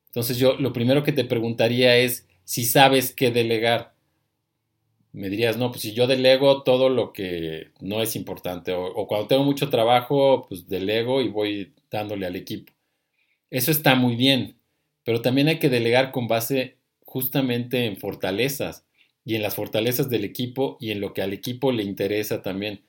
Entonces 0.07 0.37
yo 0.37 0.55
lo 0.55 0.73
primero 0.73 1.03
que 1.03 1.11
te 1.11 1.25
preguntaría 1.25 1.97
es 1.97 2.27
si 2.43 2.65
sabes 2.65 3.13
qué 3.13 3.29
delegar 3.29 3.93
me 5.13 5.29
dirías, 5.29 5.57
no, 5.57 5.71
pues 5.71 5.81
si 5.81 5.93
yo 5.93 6.07
delego 6.07 6.63
todo 6.63 6.89
lo 6.89 7.11
que 7.11 7.71
no 7.81 8.01
es 8.01 8.15
importante, 8.15 8.73
o, 8.73 9.07
cuando 9.07 9.27
tengo 9.27 9.43
mucho 9.43 9.69
trabajo, 9.69 10.45
pues 10.47 10.67
delego 10.67 11.21
y 11.21 11.27
voy 11.27 11.73
dándole 11.89 12.25
al 12.25 12.35
equipo. 12.35 12.71
Eso 13.51 13.69
está 13.69 13.93
muy 13.93 14.15
bien, 14.15 14.57
pero 15.03 15.21
también 15.21 15.47
hay 15.47 15.59
que 15.59 15.69
delegar 15.69 16.11
con 16.11 16.27
base 16.27 16.77
justamente 17.05 17.85
en 17.85 17.97
fortalezas 17.97 18.85
y 19.23 19.35
en 19.35 19.43
las 19.43 19.53
fortalezas 19.53 20.09
del 20.09 20.23
equipo 20.25 20.77
y 20.79 20.89
en 20.89 20.99
lo 21.01 21.13
que 21.13 21.21
al 21.21 21.33
equipo 21.33 21.71
le 21.71 21.83
interesa 21.83 22.41
también. 22.41 22.81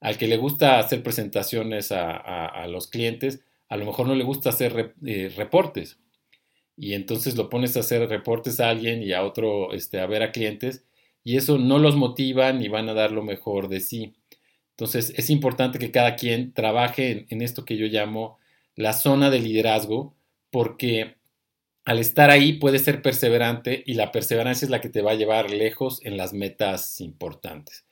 Al 0.00 0.18
que 0.18 0.28
le 0.28 0.36
gusta 0.36 0.78
hacer 0.78 1.02
presentaciones 1.02 1.90
a, 1.90 2.66
los 2.68 2.88
clientes, 2.88 3.40
a 3.70 3.78
lo 3.78 3.86
mejor 3.86 4.06
no 4.06 4.14
le 4.14 4.24
gusta 4.24 4.50
hacer 4.50 4.94
eh, 5.06 5.32
reportes. 5.34 5.98
Y 6.76 6.92
entonces 6.92 7.36
lo 7.36 7.48
pones 7.48 7.76
a 7.76 7.80
hacer 7.80 8.06
reportes 8.08 8.60
a 8.60 8.68
alguien 8.68 9.02
y 9.02 9.12
a 9.12 9.24
otro 9.24 9.72
este, 9.72 10.00
a 10.00 10.06
ver 10.06 10.22
a 10.22 10.32
clientes 10.32 10.84
y 11.28 11.36
eso 11.36 11.58
no 11.58 11.78
los 11.78 11.94
motiva 11.94 12.52
ni 12.54 12.68
van 12.68 12.88
a 12.88 12.94
dar 12.94 13.12
lo 13.12 13.22
mejor 13.22 13.68
de 13.68 13.80
sí. 13.80 14.14
Entonces 14.70 15.12
es 15.16 15.28
importante 15.28 15.78
que 15.78 15.90
cada 15.90 16.16
quien 16.16 16.54
trabaje 16.54 17.26
en, 17.28 17.42
esto 17.42 17.66
que 17.66 17.76
yo 17.76 17.86
llamo 17.86 18.37
la 18.78 18.92
zona 18.92 19.28
de 19.28 19.40
liderazgo, 19.40 20.14
porque 20.50 21.16
al 21.84 21.98
estar 21.98 22.30
ahí 22.30 22.54
puedes 22.54 22.82
ser 22.84 23.02
perseverante 23.02 23.82
y 23.84 23.94
la 23.94 24.12
perseverancia 24.12 24.66
es 24.66 24.70
la 24.70 24.80
que 24.80 24.88
te 24.88 25.02
va 25.02 25.10
a 25.10 25.16
llevar 25.16 25.50
lejos 25.50 26.00
en 26.04 26.16
las 26.16 26.32
metas 26.32 27.00
importantes. 27.00 27.84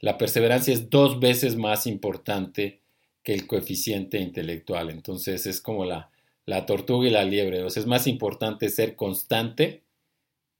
La 0.00 0.18
perseverancia 0.18 0.74
es 0.74 0.90
dos 0.90 1.20
veces 1.20 1.54
más 1.54 1.86
importante 1.86 2.80
que 3.22 3.34
el 3.34 3.46
coeficiente 3.46 4.18
intelectual. 4.18 4.90
Entonces 4.90 5.46
es 5.46 5.60
como 5.60 5.84
la, 5.84 6.10
la 6.44 6.66
tortuga 6.66 7.06
y 7.06 7.12
la 7.12 7.24
liebre. 7.24 7.62
O 7.62 7.70
sea, 7.70 7.80
es 7.80 7.86
más 7.86 8.08
importante 8.08 8.68
ser 8.68 8.96
constante 8.96 9.82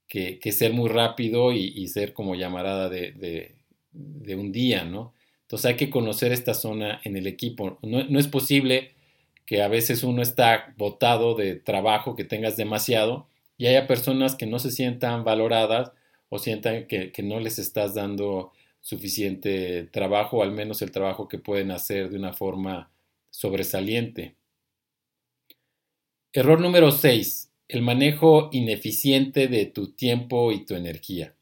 que, 0.07 0.39
ser 0.53 0.71
muy 0.71 0.87
rápido 0.87 1.51
y, 1.51 1.87
ser 1.89 2.13
como 2.13 2.35
llamarada 2.35 2.87
de, 2.87 3.55
un 3.91 4.53
día, 4.53 4.85
¿no? 4.85 5.13
Entonces 5.41 5.65
hay 5.65 5.75
que 5.75 5.89
conocer 5.89 6.31
esta 6.31 6.53
zona 6.53 7.01
en 7.03 7.17
el 7.17 7.27
equipo. 7.27 7.79
No, 7.81 8.17
es 8.17 8.27
posible 8.29 8.92
que 9.45 9.61
a 9.61 9.67
veces 9.67 10.03
uno 10.03 10.21
está 10.21 10.73
botado 10.77 11.35
de 11.35 11.55
trabajo, 11.55 12.15
que 12.15 12.23
tengas 12.23 12.57
demasiado, 12.57 13.27
y 13.57 13.67
haya 13.67 13.87
personas 13.87 14.35
que 14.35 14.45
no 14.45 14.59
se 14.59 14.71
sientan 14.71 15.23
valoradas 15.23 15.91
o 16.29 16.39
sientan 16.39 16.87
que, 16.87 17.11
que 17.11 17.23
no 17.23 17.39
les 17.39 17.59
estás 17.59 17.93
dando 17.93 18.51
suficiente 18.81 19.83
trabajo, 19.85 20.37
o 20.37 20.43
al 20.43 20.51
menos 20.51 20.81
el 20.81 20.91
trabajo 20.91 21.27
que 21.27 21.37
pueden 21.37 21.71
hacer 21.71 22.09
de 22.09 22.17
una 22.17 22.33
forma 22.33 22.91
sobresaliente. 23.29 24.35
Error 26.33 26.59
número 26.59 26.91
6 26.91 27.53
el 27.73 27.81
manejo 27.81 28.49
ineficiente 28.51 29.47
de 29.47 29.65
tu 29.65 29.93
tiempo 29.93 30.51
y 30.51 30.65
tu 30.65 30.75
energía. 30.75 31.35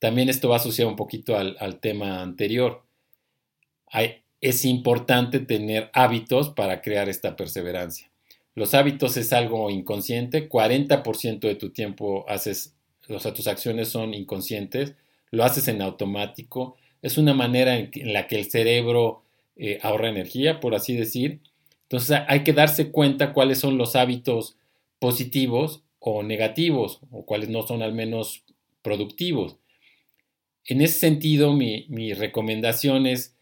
También 0.00 0.28
esto 0.28 0.48
va 0.48 0.56
asociado 0.56 0.90
un 0.90 0.96
poquito 0.96 1.36
al, 1.36 1.80
tema 1.80 2.22
anterior. 2.22 2.84
Es 4.48 4.64
importante 4.64 5.40
tener 5.40 5.90
hábitos 5.92 6.50
para 6.50 6.82
crear 6.82 7.08
esta 7.08 7.36
perseverancia. 7.36 8.10
Los 8.54 8.74
hábitos 8.74 9.16
es 9.16 9.32
algo 9.32 9.70
inconsciente, 9.70 10.48
40% 10.48 11.40
de 11.40 11.54
tu 11.56 11.70
tiempo 11.70 12.24
haces, 12.28 12.74
o 13.08 13.18
sea, 13.18 13.34
tus 13.34 13.48
acciones 13.48 13.88
son 13.88 14.14
inconscientes, 14.14 14.94
lo 15.30 15.44
haces 15.44 15.66
en 15.68 15.82
automático, 15.82 16.76
es 17.02 17.18
una 17.18 17.34
manera 17.34 17.76
en, 17.76 17.90
la 18.12 18.28
que 18.28 18.36
el 18.36 18.50
cerebro 18.50 19.22
eh, 19.56 19.78
ahorra 19.82 20.08
energía, 20.08 20.60
por 20.60 20.74
así 20.74 20.94
decir. 20.94 21.40
Entonces 21.82 22.18
hay 22.28 22.44
que 22.44 22.52
darse 22.52 22.90
cuenta 22.90 23.32
cuáles 23.32 23.58
son 23.58 23.76
los 23.76 23.96
hábitos 23.96 24.56
positivos 24.98 25.82
o 25.98 26.22
negativos, 26.22 27.00
o 27.10 27.24
cuáles 27.24 27.48
no 27.48 27.66
son 27.66 27.82
al 27.82 27.94
menos 27.94 28.44
productivos. 28.82 29.56
En 30.66 30.80
ese 30.80 30.98
sentido, 30.98 31.52
mi, 31.52 32.14
recomendación 32.14 33.06
es, 33.06 33.34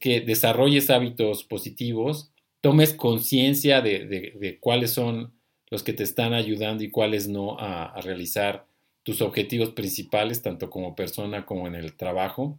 que 0.00 0.20
desarrolles 0.20 0.90
hábitos 0.90 1.44
positivos, 1.44 2.32
tomes 2.60 2.94
conciencia 2.94 3.80
de, 3.80 4.58
cuáles 4.60 4.92
son 4.92 5.34
los 5.70 5.82
que 5.82 5.92
te 5.92 6.02
están 6.02 6.34
ayudando 6.34 6.82
y 6.84 6.90
cuáles 6.90 7.28
no 7.28 7.58
a, 7.58 8.00
realizar 8.00 8.66
tus 9.02 9.20
objetivos 9.20 9.70
principales, 9.70 10.42
tanto 10.42 10.70
como 10.70 10.96
persona 10.96 11.46
como 11.46 11.66
en 11.66 11.74
el 11.74 11.94
trabajo, 11.94 12.58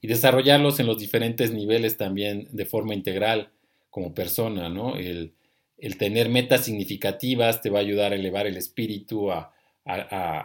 y 0.00 0.08
desarrollarlos 0.08 0.78
en 0.80 0.86
los 0.86 0.98
diferentes 0.98 1.50
niveles 1.52 1.96
también 1.96 2.48
de 2.52 2.66
forma 2.66 2.94
integral 2.94 3.50
como 3.90 4.14
persona, 4.14 4.68
¿no? 4.68 4.96
El, 4.96 5.32
el 5.78 5.98
tener 5.98 6.28
metas 6.28 6.64
significativas 6.64 7.60
te 7.60 7.70
va 7.70 7.78
a 7.78 7.82
ayudar 7.82 8.12
a 8.12 8.16
elevar 8.16 8.46
el 8.46 8.56
espíritu, 8.56 9.30
a, 9.30 9.52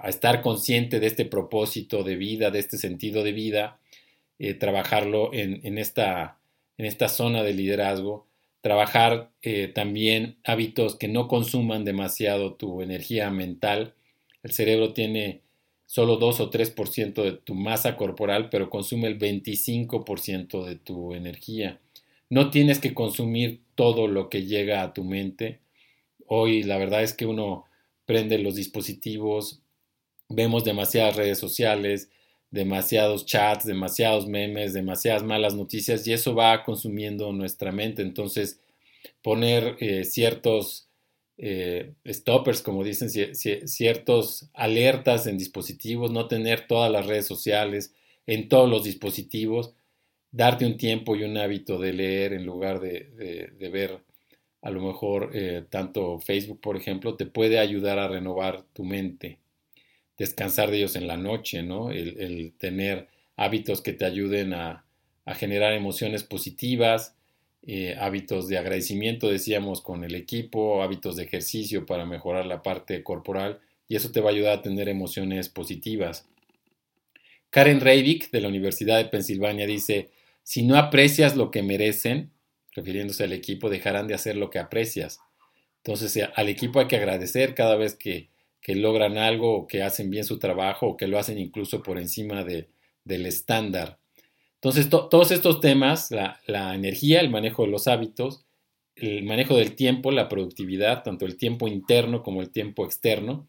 estar 0.07 0.43
consciente 0.43 0.99
de 0.99 1.07
este 1.07 1.25
propósito 1.25 2.03
de 2.03 2.15
vida, 2.15 2.51
de 2.51 2.59
este 2.59 2.77
sentido 2.77 3.23
de 3.23 3.31
vida, 3.31 3.79
eh, 4.43 4.55
trabajarlo 4.55 5.29
en, 5.33 5.77
esta, 5.77 6.39
en, 6.79 6.87
esta, 6.87 7.09
zona 7.09 7.43
de 7.43 7.53
liderazgo, 7.53 8.25
trabajar 8.61 9.29
eh, 9.43 9.67
también 9.67 10.37
hábitos 10.43 10.95
que 10.95 11.07
no 11.07 11.27
consuman 11.27 11.85
demasiado 11.85 12.55
tu 12.55 12.81
energía 12.81 13.29
mental. 13.29 13.93
El 14.41 14.51
cerebro 14.51 14.93
tiene 14.93 15.41
solo 15.85 16.15
2 16.15 16.39
o 16.39 16.49
3% 16.49 17.21
de 17.21 17.33
tu 17.33 17.53
masa 17.53 17.95
corporal, 17.95 18.49
pero 18.49 18.71
consume 18.71 19.09
el 19.09 19.19
25% 19.19 20.65
de 20.65 20.75
tu 20.75 21.13
energía. 21.13 21.79
No 22.27 22.49
tienes 22.49 22.79
que 22.79 22.95
consumir 22.95 23.61
todo 23.75 24.07
lo 24.07 24.27
que 24.27 24.47
llega 24.47 24.81
a 24.81 24.93
tu 24.95 25.03
mente. 25.03 25.59
Hoy 26.25 26.63
la 26.63 26.79
verdad 26.79 27.03
es 27.03 27.13
que 27.13 27.27
uno 27.27 27.65
prende 28.05 28.39
los 28.39 28.55
dispositivos, 28.55 29.61
vemos 30.29 30.63
demasiadas 30.63 31.15
redes 31.15 31.37
sociales, 31.37 32.09
demasiados 32.51 33.25
chats, 33.25 33.65
demasiados 33.65 34.27
memes, 34.27 34.73
demasiadas 34.73 35.23
malas 35.23 35.55
noticias 35.55 36.05
y 36.05 36.13
eso 36.13 36.35
va 36.35 36.63
consumiendo 36.63 37.31
nuestra 37.31 37.71
mente. 37.71 38.01
Entonces, 38.01 38.59
poner 39.21 39.77
eh, 39.79 40.03
ciertos 40.03 40.89
eh, 41.37 41.93
stoppers, 42.07 42.61
como 42.61 42.83
dicen, 42.83 43.09
ciertos 43.09 44.49
alertas 44.53 45.25
en 45.27 45.37
dispositivos, 45.37 46.11
no 46.11 46.27
tener 46.27 46.67
todas 46.67 46.91
las 46.91 47.07
redes 47.07 47.25
sociales 47.25 47.93
en 48.27 48.49
todos 48.49 48.69
los 48.69 48.83
dispositivos, 48.83 49.73
darte 50.31 50.65
un 50.65 50.77
tiempo 50.77 51.15
y 51.15 51.23
un 51.23 51.37
hábito 51.37 51.79
de 51.79 51.93
leer 51.93 52.33
en 52.33 52.45
lugar 52.45 52.79
de, 52.79 53.09
ver 53.71 54.03
a 54.61 54.69
lo 54.69 54.81
mejor 54.81 55.31
eh, 55.33 55.65
tanto 55.69 56.19
Facebook, 56.19 56.61
por 56.61 56.77
ejemplo, 56.77 57.15
te 57.15 57.25
puede 57.25 57.59
ayudar 57.59 57.97
a 57.97 58.07
renovar 58.07 58.63
tu 58.73 58.83
mente, 58.83 59.39
descansar 60.17 60.71
de 60.71 60.77
ellos 60.77 60.95
en 60.95 61.07
la 61.07 61.17
noche, 61.17 61.63
¿no? 61.63 61.91
El, 61.91 62.53
tener 62.57 63.07
hábitos 63.35 63.81
que 63.81 63.93
te 63.93 64.05
ayuden 64.05 64.53
a, 64.53 64.85
generar 65.35 65.71
emociones 65.71 66.23
positivas, 66.23 67.15
eh, 67.65 67.95
hábitos 67.97 68.49
de 68.49 68.57
agradecimiento, 68.57 69.29
decíamos, 69.29 69.81
con 69.81 70.03
el 70.03 70.15
equipo, 70.15 70.83
hábitos 70.83 71.15
de 71.15 71.23
ejercicio 71.23 71.85
para 71.85 72.05
mejorar 72.05 72.45
la 72.45 72.61
parte 72.61 73.01
corporal 73.01 73.61
y 73.87 73.95
eso 73.95 74.11
te 74.11 74.19
va 74.19 74.29
a 74.29 74.33
ayudar 74.33 74.59
a 74.59 74.61
tener 74.61 74.89
emociones 74.89 75.47
positivas. 75.47 76.27
Karen 77.49 77.79
Reivik 77.79 78.31
de 78.31 78.41
la 78.41 78.47
Universidad 78.47 78.97
de 78.97 79.05
Pensilvania 79.05 79.67
dice, 79.67 80.09
si 80.43 80.63
no 80.63 80.75
aprecias 80.75 81.35
lo 81.35 81.51
que 81.51 81.63
merecen, 81.63 82.31
refiriéndose 82.73 83.23
al 83.23 83.33
equipo, 83.33 83.69
dejarán 83.69 84.07
de 84.07 84.15
hacer 84.15 84.37
lo 84.37 84.49
que 84.49 84.59
aprecias. 84.59 85.19
Entonces 85.77 86.15
eh, 86.17 86.29
al 86.35 86.49
equipo 86.49 86.79
hay 86.79 86.87
que 86.87 86.97
agradecer 86.97 87.53
cada 87.55 87.75
vez 87.75 87.95
que, 87.95 88.30
logran 88.67 89.17
algo 89.17 89.55
o 89.55 89.67
que 89.67 89.83
hacen 89.83 90.09
bien 90.09 90.23
su 90.23 90.39
trabajo 90.39 90.87
o 90.87 90.97
que 90.97 91.07
lo 91.07 91.17
hacen 91.17 91.37
incluso 91.37 91.81
por 91.81 91.97
encima 91.97 92.43
del 92.43 93.25
estándar. 93.25 93.99
Entonces, 94.55 94.89
todos 94.89 95.31
estos 95.31 95.59
temas, 95.59 96.11
la, 96.11 96.75
energía, 96.75 97.19
el 97.19 97.31
manejo 97.31 97.63
de 97.63 97.71
los 97.71 97.87
hábitos, 97.87 98.45
el 98.95 99.23
manejo 99.23 99.55
del 99.57 99.75
tiempo, 99.75 100.11
la 100.11 100.29
productividad, 100.29 101.01
tanto 101.03 101.25
el 101.25 101.35
tiempo 101.35 101.67
interno 101.67 102.21
como 102.21 102.41
el 102.41 102.51
tiempo 102.51 102.85
externo, 102.85 103.47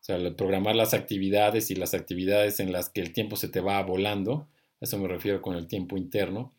o 0.00 0.04
sea, 0.04 0.18
programar 0.36 0.74
las 0.74 0.94
actividades 0.94 1.70
y 1.70 1.76
las 1.76 1.94
actividades 1.94 2.58
en 2.58 2.72
las 2.72 2.90
que 2.90 3.00
el 3.00 3.12
tiempo 3.12 3.36
se 3.36 3.48
te 3.48 3.60
va 3.60 3.80
volando, 3.84 4.48
a 4.80 4.84
eso 4.84 4.98
me 4.98 5.06
refiero 5.06 5.40
con 5.40 5.54
el 5.54 5.68
tiempo 5.68 5.96
interno, 5.96 6.52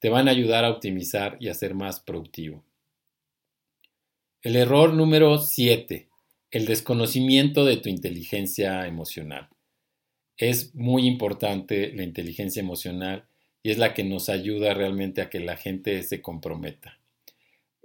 te 0.00 0.10
van 0.10 0.28
a 0.28 0.32
ayudar 0.32 0.66
a 0.66 0.70
optimizar 0.70 1.38
y 1.40 1.48
a 1.48 1.54
ser 1.54 1.74
más 1.74 2.00
productivo. 2.00 2.62
El 4.42 4.56
error 4.56 4.92
número 4.92 5.38
7, 5.38 6.09
el 6.50 6.66
desconocimiento 6.66 7.64
de 7.64 7.76
tu 7.76 7.88
inteligencia 7.88 8.86
emocional. 8.86 9.48
Es 10.36 10.74
muy 10.74 11.06
importante 11.06 11.92
la 11.92 12.02
inteligencia 12.02 12.60
emocional 12.60 13.24
y 13.62 13.70
es 13.70 13.78
la 13.78 13.94
que 13.94 14.04
nos 14.04 14.28
ayuda 14.28 14.74
realmente 14.74 15.20
a 15.20 15.28
que 15.28 15.40
la 15.40 15.56
gente 15.56 16.02
se 16.02 16.22
comprometa. 16.22 16.98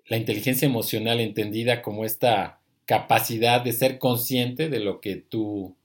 La 0.07 0.17
inteligencia 0.17 0.65
emocional 0.65 1.19
entendida 1.19 1.81
como 1.81 2.05
esta 2.05 2.60
capacidad 2.86 3.62
de 3.62 3.74
ser 3.74 4.00
consciente 4.00 4.69
de 4.69 4.79
lo 4.79 5.01
que 5.01 5.15
tú 5.15 5.75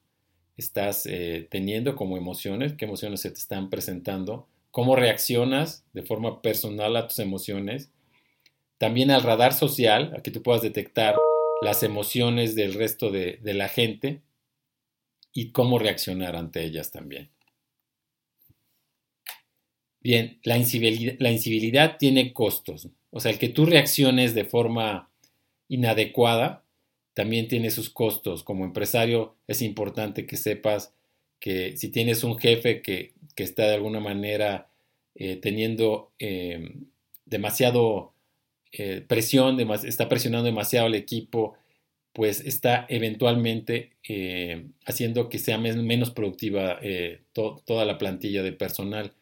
estás 0.56 1.06
eh, 1.06 1.48
teniendo 1.50 1.96
como 1.96 2.16
emociones, 2.16 2.74
qué 2.74 2.84
emociones 2.84 3.20
se 3.20 3.30
te 3.30 3.38
están 3.38 3.70
presentando, 3.70 4.46
cómo 4.70 4.94
reaccionas 4.94 5.84
de 5.92 6.02
forma 6.02 6.42
personal 6.42 6.96
a 6.96 7.08
tus 7.08 7.18
emociones, 7.18 7.90
también 8.78 9.10
al 9.10 9.22
radar 9.22 9.52
social, 9.52 10.12
a 10.16 10.22
que 10.22 10.30
tú 10.30 10.42
puedas 10.42 10.62
detectar 10.62 11.16
las 11.62 11.82
emociones 11.82 12.54
del 12.54 12.74
resto 12.74 13.10
de 13.10 13.38
la 13.54 13.68
gente 13.68 14.22
y 15.32 15.52
cómo 15.52 15.78
reaccionar 15.78 16.36
ante 16.36 16.64
ellas 16.64 16.90
también. 16.90 17.30
Bien, 20.02 20.40
la 20.44 20.56
incivilidad, 20.56 21.98
tiene 21.98 22.32
costos. 22.32 22.88
O 23.10 23.20
sea, 23.20 23.30
el 23.30 23.38
que 23.38 23.50
tú 23.50 23.66
reacciones 23.66 24.34
de 24.34 24.44
forma 24.44 25.10
inadecuada 25.68 26.64
también 27.12 27.48
tiene 27.48 27.70
sus 27.70 27.90
costos. 27.90 28.42
Como 28.42 28.64
empresario 28.64 29.36
es 29.46 29.60
importante 29.60 30.26
que 30.26 30.38
sepas 30.38 30.94
que 31.38 31.76
si 31.76 31.90
tienes 31.90 32.24
un 32.24 32.38
jefe 32.38 32.82
que, 32.82 33.12
está 33.36 33.66
de 33.66 33.74
alguna 33.74 34.00
manera 34.00 34.68
eh, 35.14 35.36
teniendo 35.36 36.12
eh, 36.18 36.74
demasiado 37.24 38.09
eh, 38.72 39.04
presión, 39.06 39.58
está 39.84 40.08
presionando 40.08 40.46
demasiado 40.46 40.86
al 40.86 40.94
equipo, 40.94 41.54
pues 42.12 42.40
está 42.40 42.86
eventualmente 42.88 43.92
haciendo 44.84 45.28
que 45.28 45.38
sea 45.38 45.58
menos 45.58 46.10
productiva 46.10 46.80
toda 47.32 47.84
la 47.84 47.98
plantilla 47.98 48.42
de 48.42 48.52
personal. 48.52 49.14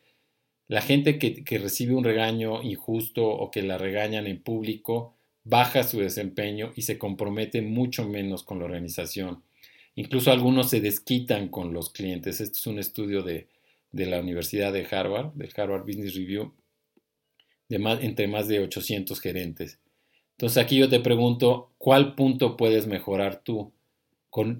La 0.68 0.82
gente 0.82 1.18
que, 1.18 1.58
recibe 1.58 1.94
un 1.94 2.04
regaño 2.04 2.62
injusto 2.62 3.26
o 3.26 3.50
que 3.50 3.62
la 3.62 3.78
regañan 3.78 4.26
en 4.26 4.42
público 4.42 5.16
baja 5.42 5.82
su 5.82 5.98
desempeño 5.98 6.72
y 6.76 6.82
se 6.82 6.98
compromete 6.98 7.62
mucho 7.62 8.06
menos 8.06 8.42
con 8.42 8.58
la 8.58 8.66
organización. 8.66 9.42
Incluso 9.94 10.30
algunos 10.30 10.68
se 10.68 10.82
desquitan 10.82 11.48
con 11.48 11.72
los 11.72 11.90
clientes. 11.90 12.42
Este 12.42 12.58
es 12.58 12.66
un 12.66 12.78
estudio 12.78 13.22
de, 13.22 13.48
la 13.92 14.20
Universidad 14.20 14.74
de 14.74 14.86
Harvard, 14.90 15.32
del 15.32 15.50
Harvard 15.56 15.84
Business 15.86 16.14
Review, 16.14 16.52
entre 17.68 18.28
más 18.28 18.48
de 18.48 18.60
800 18.60 19.20
gerentes. 19.20 19.78
Entonces 20.32 20.62
aquí 20.62 20.76
yo 20.76 20.88
te 20.88 21.00
pregunto, 21.00 21.72
¿cuál 21.78 22.14
punto 22.14 22.56
puedes 22.56 22.86
mejorar 22.86 23.42
tú? 23.42 23.72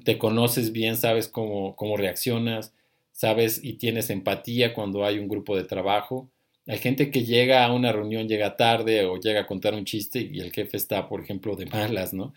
¿Te 0.05 0.19
conoces 0.19 0.73
bien? 0.73 0.97
¿Sabes 0.97 1.29
cómo, 1.29 1.77
cómo 1.77 1.97
reaccionas? 1.97 2.73
sabes 3.19 3.65
y 3.65 3.73
tienes 3.73 4.11
empatía 4.11 4.73
cuando 4.73 5.05
hay 5.05 5.19
un 5.19 5.27
grupo 5.27 5.57
de 5.57 5.65
trabajo. 5.65 6.31
Hay 6.69 6.79
gente 6.79 7.11
que 7.11 7.25
llega 7.25 7.65
a 7.65 7.73
una 7.73 7.91
reunión, 7.91 8.29
llega 8.29 8.57
tarde 8.57 9.07
o 9.07 9.19
llega 9.19 9.41
a 9.41 9.47
contar 9.47 9.75
un 9.75 9.85
chiste 9.85 10.21
y 10.21 10.39
el 10.39 10.53
jefe 10.53 10.77
está, 10.77 11.09
por 11.09 11.21
ejemplo, 11.21 11.57
de 11.57 11.67
malas, 11.67 12.15
¿no? 12.15 12.33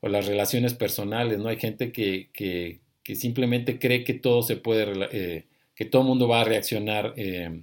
O 0.00 0.08
las 0.08 0.26
relaciones 0.26 0.72
personales, 0.72 1.38
¿no? 1.38 1.48
Hay 1.48 1.58
gente 1.58 1.92
que, 1.92 2.30
que, 2.32 2.80
simplemente 3.14 3.78
cree 3.78 4.02
que 4.02 4.14
todo 4.14 4.42
se 4.42 4.56
puede, 4.56 4.86
eh, 5.12 5.44
que 5.74 5.84
todo 5.84 6.04
mundo 6.04 6.26
va 6.26 6.40
a 6.40 6.44
reaccionar 6.44 7.12
eh, 7.18 7.62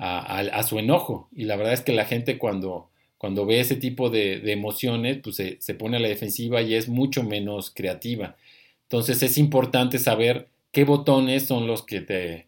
a, 0.00 0.62
su 0.62 0.78
enojo. 0.78 1.28
Y 1.34 1.44
la 1.44 1.56
verdad 1.56 1.74
es 1.74 1.82
que 1.82 1.92
la 1.92 2.06
gente 2.06 2.38
cuando, 2.38 2.88
cuando 3.18 3.44
ve 3.44 3.60
ese 3.60 3.76
tipo 3.76 4.08
de, 4.08 4.40
emociones, 4.50 5.18
pues 5.22 5.36
se, 5.36 5.60
se 5.60 5.74
pone 5.74 5.98
a 5.98 6.00
la 6.00 6.08
defensiva 6.08 6.62
y 6.62 6.74
es 6.74 6.88
mucho 6.88 7.22
menos 7.22 7.70
creativa. 7.70 8.36
Entonces 8.84 9.22
es 9.22 9.36
importante 9.38 9.98
saber 9.98 10.48
qué 10.72 10.84
botones 10.84 11.46
son 11.46 11.66
los 11.66 11.82
que 11.82 12.00
te, 12.00 12.46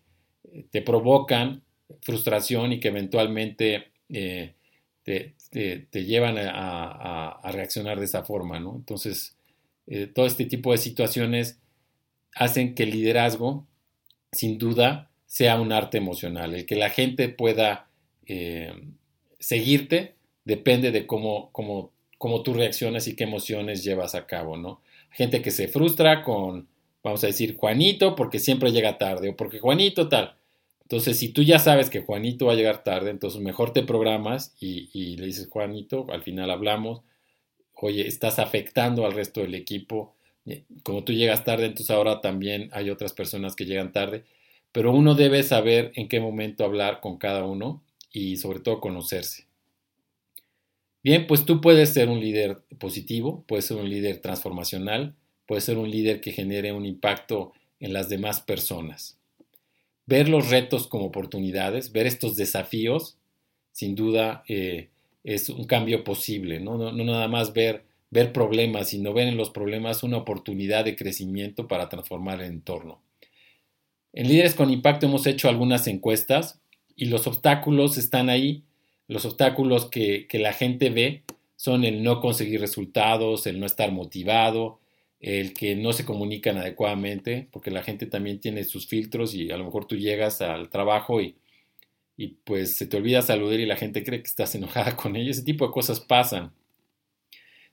te 0.70 0.82
provocan 0.82 1.62
frustración 2.00 2.72
y 2.72 2.80
que 2.80 2.88
eventualmente 2.88 3.88
eh, 4.08 4.54
te, 5.02 5.34
te, 5.50 6.04
llevan 6.04 6.38
a, 6.38 7.28
a, 7.28 7.52
reaccionar 7.52 7.98
de 7.98 8.06
esa 8.06 8.24
forma, 8.24 8.60
¿no? 8.60 8.76
Entonces, 8.76 9.36
eh, 9.86 10.06
todo 10.06 10.26
este 10.26 10.46
tipo 10.46 10.72
de 10.72 10.78
situaciones 10.78 11.58
hacen 12.34 12.74
que 12.74 12.84
el 12.84 12.90
liderazgo, 12.90 13.66
sin 14.32 14.56
duda, 14.58 15.10
sea 15.32 15.58
un 15.58 15.72
arte 15.72 15.96
emocional. 15.96 16.54
El 16.54 16.66
que 16.66 16.76
la 16.76 16.90
gente 16.90 17.30
pueda 17.30 17.88
eh, 18.26 18.70
seguirte 19.38 20.14
depende 20.44 20.90
de 20.90 21.06
cómo, 21.06 21.48
cómo, 21.52 21.90
cómo 22.18 22.42
tú 22.42 22.52
reaccionas 22.52 23.08
y 23.08 23.16
qué 23.16 23.24
emociones 23.24 23.82
llevas 23.82 24.14
a 24.14 24.26
cabo, 24.26 24.58
¿no? 24.58 24.82
Gente 25.10 25.40
que 25.40 25.50
se 25.50 25.68
frustra 25.68 26.22
con 26.22 26.68
vamos 27.02 27.24
a 27.24 27.28
decir 27.28 27.56
Juanito 27.56 28.14
porque 28.14 28.38
siempre 28.38 28.72
llega 28.72 28.98
tarde 28.98 29.30
o 29.30 29.34
porque 29.34 29.58
Juanito 29.58 30.10
tal. 30.10 30.36
Entonces, 30.82 31.16
si 31.16 31.30
tú 31.30 31.42
ya 31.42 31.58
sabes 31.58 31.88
que 31.88 32.02
Juanito 32.02 32.44
va 32.44 32.52
a 32.52 32.56
llegar 32.56 32.84
tarde, 32.84 33.08
entonces 33.08 33.40
mejor 33.40 33.72
te 33.72 33.84
programas 33.84 34.54
y, 34.60 35.16
le 35.16 35.24
dices, 35.24 35.48
Juanito, 35.48 36.06
al 36.10 36.22
final 36.22 36.50
hablamos, 36.50 37.00
oye, 37.72 38.06
estás 38.06 38.38
afectando 38.38 39.06
al 39.06 39.12
resto 39.12 39.40
del 39.40 39.54
equipo. 39.54 40.14
Como 40.82 41.04
tú 41.04 41.14
llegas 41.14 41.42
tarde, 41.42 41.64
entonces 41.64 41.90
ahora 41.90 42.20
también 42.20 42.68
hay 42.72 42.90
otras 42.90 43.14
personas 43.14 43.56
que 43.56 43.64
llegan 43.64 43.92
tarde. 43.92 44.24
Pero 44.72 44.92
uno 44.92 45.14
debe 45.14 45.42
saber 45.42 45.92
en 45.94 46.08
qué 46.08 46.18
momento 46.20 46.64
hablar 46.64 47.00
con 47.00 47.18
cada 47.18 47.44
uno 47.44 47.82
y 48.10 48.36
sobre 48.36 48.60
todo 48.60 48.80
conocerse. 48.80 49.46
Bien, 51.02 51.26
pues 51.26 51.44
tú 51.44 51.60
puedes 51.60 51.90
ser 51.90 52.08
un 52.08 52.20
líder 52.20 52.62
positivo, 52.78 53.44
puedes 53.48 53.66
ser 53.66 53.76
un 53.76 53.88
líder 53.88 54.18
transformacional, 54.18 55.16
puede 55.46 55.60
ser 55.60 55.76
un 55.76 55.90
líder 55.90 56.20
que 56.20 56.32
genere 56.32 56.72
un 56.72 56.86
impacto 56.86 57.52
en 57.80 57.92
las 57.92 58.08
demás 58.08 58.40
personas. 58.40 59.18
Ver 60.06 60.28
los 60.28 60.50
retos 60.50 60.86
como 60.86 61.06
oportunidades, 61.06 61.92
ver 61.92 62.06
estos 62.06 62.36
desafíos, 62.36 63.18
sin 63.72 63.96
duda 63.96 64.44
eh, 64.48 64.90
es 65.24 65.48
un 65.48 65.64
cambio 65.64 66.04
posible, 66.04 66.60
¿no? 66.60 66.78
No, 66.78 66.92
nada 66.92 67.28
más 67.28 67.52
ver, 67.52 67.84
ver 68.10 68.32
problemas, 68.32 68.90
sino 68.90 69.12
ver 69.12 69.28
en 69.28 69.36
los 69.36 69.50
problemas 69.50 70.02
una 70.04 70.18
oportunidad 70.18 70.84
de 70.84 70.96
crecimiento 70.96 71.66
para 71.66 71.88
transformar 71.88 72.40
el 72.40 72.46
entorno. 72.46 73.00
En 74.12 74.28
Líderes 74.28 74.54
con 74.54 74.70
Impacto 74.70 75.06
hemos 75.06 75.26
hecho 75.26 75.48
algunas 75.48 75.86
encuestas 75.86 76.60
y 76.94 77.06
los 77.06 77.26
obstáculos 77.26 77.96
están 77.96 78.28
ahí. 78.28 78.64
Los 79.08 79.24
obstáculos 79.24 79.86
que, 79.86 80.26
la 80.32 80.52
gente 80.52 80.90
ve 80.90 81.22
son 81.56 81.84
el 81.84 82.02
no 82.02 82.20
conseguir 82.20 82.60
resultados, 82.60 83.46
el 83.46 83.58
no 83.58 83.66
estar 83.66 83.90
motivado, 83.90 84.80
el 85.20 85.54
que 85.54 85.76
no 85.76 85.92
se 85.92 86.04
comunican 86.04 86.58
adecuadamente, 86.58 87.48
porque 87.50 87.70
la 87.70 87.82
gente 87.82 88.06
también 88.06 88.40
tiene 88.40 88.64
sus 88.64 88.86
filtros 88.86 89.34
y 89.34 89.50
a 89.50 89.56
lo 89.56 89.64
mejor 89.64 89.86
tú 89.86 89.96
llegas 89.96 90.42
al 90.42 90.68
trabajo 90.68 91.20
y, 91.20 91.36
pues 92.44 92.76
se 92.76 92.86
te 92.86 92.96
olvida 92.96 93.20
saludar 93.22 93.58
y 93.58 93.66
la 93.66 93.76
gente 93.76 94.04
cree 94.04 94.22
que 94.22 94.28
estás 94.28 94.54
enojada 94.54 94.94
con 94.96 95.16
ellos. 95.16 95.38
Ese 95.38 95.46
tipo 95.46 95.66
de 95.66 95.72
cosas 95.72 96.00
pasan. 96.00 96.52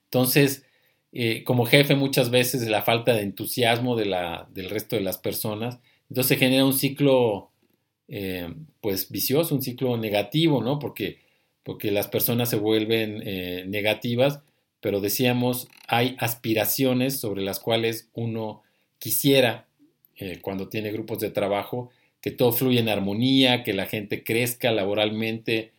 Entonces, 0.04 0.64
eh, 1.12 1.44
como 1.44 1.66
jefe 1.66 1.94
muchas 1.96 2.30
veces 2.30 2.66
la 2.68 2.82
falta 2.82 3.12
de 3.12 3.22
entusiasmo 3.22 3.96
del 3.96 4.70
resto 4.70 4.96
de 4.96 5.02
las 5.02 5.18
personas, 5.18 5.80
entonces 6.10 6.38
genera 6.38 6.64
un 6.64 6.74
ciclo 6.74 7.50
eh, 8.08 8.52
pues 8.82 9.10
vicioso, 9.10 9.54
un 9.54 9.62
ciclo 9.62 9.96
negativo, 9.96 10.62
¿no? 10.62 10.78
Porque, 10.78 11.20
porque 11.62 11.90
las 11.90 12.08
personas 12.08 12.50
se 12.50 12.56
vuelven 12.56 13.22
eh, 13.24 13.64
negativas 13.66 14.40
pero 14.80 15.00
decíamos, 15.00 15.68
hay 15.86 16.16
aspiraciones 16.18 17.20
sobre 17.20 17.42
las 17.42 17.60
cuales 17.60 18.08
uno 18.14 18.62
quisiera, 18.98 19.66
eh, 20.16 20.38
cuando 20.40 20.68
tiene 20.68 20.92
grupos 20.92 21.20
de 21.20 21.30
trabajo, 21.30 21.90
que 22.20 22.30
todo 22.30 22.52
fluya 22.52 22.80
en 22.80 22.88
armonía, 22.88 23.62
que 23.62 23.72
la 23.72 23.86
gente 23.86 24.24
crezca 24.24 24.72
laboralmente, 24.72 25.72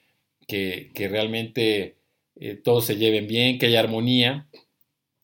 que, 0.47 0.91
realmente 0.95 1.95
eh, 2.39 2.55
todos 2.55 2.85
se 2.85 2.97
lleven 2.97 3.27
bien, 3.27 3.57
que 3.57 3.67
haya 3.67 3.79
armonía 3.79 4.47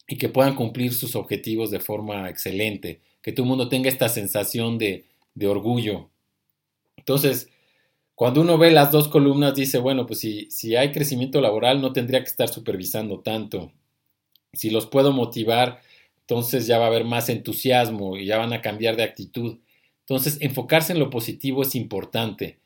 y 0.08 0.18
que 0.18 0.30
puedan 0.30 0.56
cumplir 0.56 0.94
sus 0.94 1.16
objetivos 1.16 1.70
de 1.70 1.80
forma 1.80 2.30
excelente, 2.30 3.02
que 3.28 3.34
todo 3.34 3.44
el 3.44 3.50
mundo 3.50 3.68
tenga 3.68 3.90
esta 3.90 4.08
sensación 4.08 4.78
de, 4.78 5.04
de 5.36 5.48
orgullo. 5.48 6.10
Entonces, 6.96 7.50
cuando 8.16 8.40
uno 8.40 8.58
ve 8.58 8.72
las 8.72 8.90
dos 8.90 9.10
columnas, 9.10 9.54
dice, 9.54 9.80
bueno, 9.80 10.06
pues 10.06 10.22
si, 10.22 10.50
si 10.50 10.78
hay 10.78 10.94
crecimiento 10.94 11.42
laboral, 11.42 11.82
no 11.82 11.92
tendría 11.92 12.22
que 12.22 12.30
estar 12.30 12.48
supervisando 12.48 13.20
tanto. 13.20 13.74
Si 14.54 14.70
los 14.70 14.86
puedo 14.86 15.12
motivar, 15.12 15.82
entonces 16.22 16.68
ya 16.68 16.78
va 16.78 16.86
a 16.86 16.88
haber 16.88 17.04
más 17.04 17.28
entusiasmo 17.28 18.16
y 18.16 18.28
ya 18.28 18.38
van 18.38 18.54
a 18.54 18.62
cambiar 18.62 18.96
de 18.96 19.04
actitud. 19.04 19.58
Entonces, 20.00 20.38
enfocarse 20.40 20.94
en 20.94 21.00
lo 21.00 21.10
positivo 21.10 21.64
es 21.64 21.76
importante. 21.76 22.60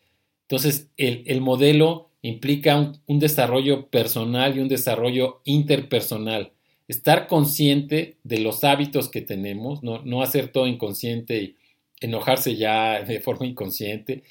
Entonces, 0.44 0.90
el, 0.96 1.42
modelo 1.42 2.12
implica 2.22 2.94
un, 3.08 3.18
desarrollo 3.18 3.88
personal 3.88 4.56
y 4.56 4.60
un 4.60 4.68
desarrollo 4.68 5.42
interpersonal. 5.44 6.52
Estar 6.92 7.28
consciente 7.28 8.18
de 8.26 8.40
los 8.40 8.66
hábitos 8.66 9.08
que 9.08 9.22
tenemos, 9.22 9.82
no, 9.82 10.22
hacer 10.22 10.50
todo 10.52 10.68
inconsciente 10.68 11.42
y 11.42 11.56
enojarse 12.02 12.58
ya 12.58 13.02
de 13.02 13.22
forma 13.22 13.46
inconsciente, 13.46 14.24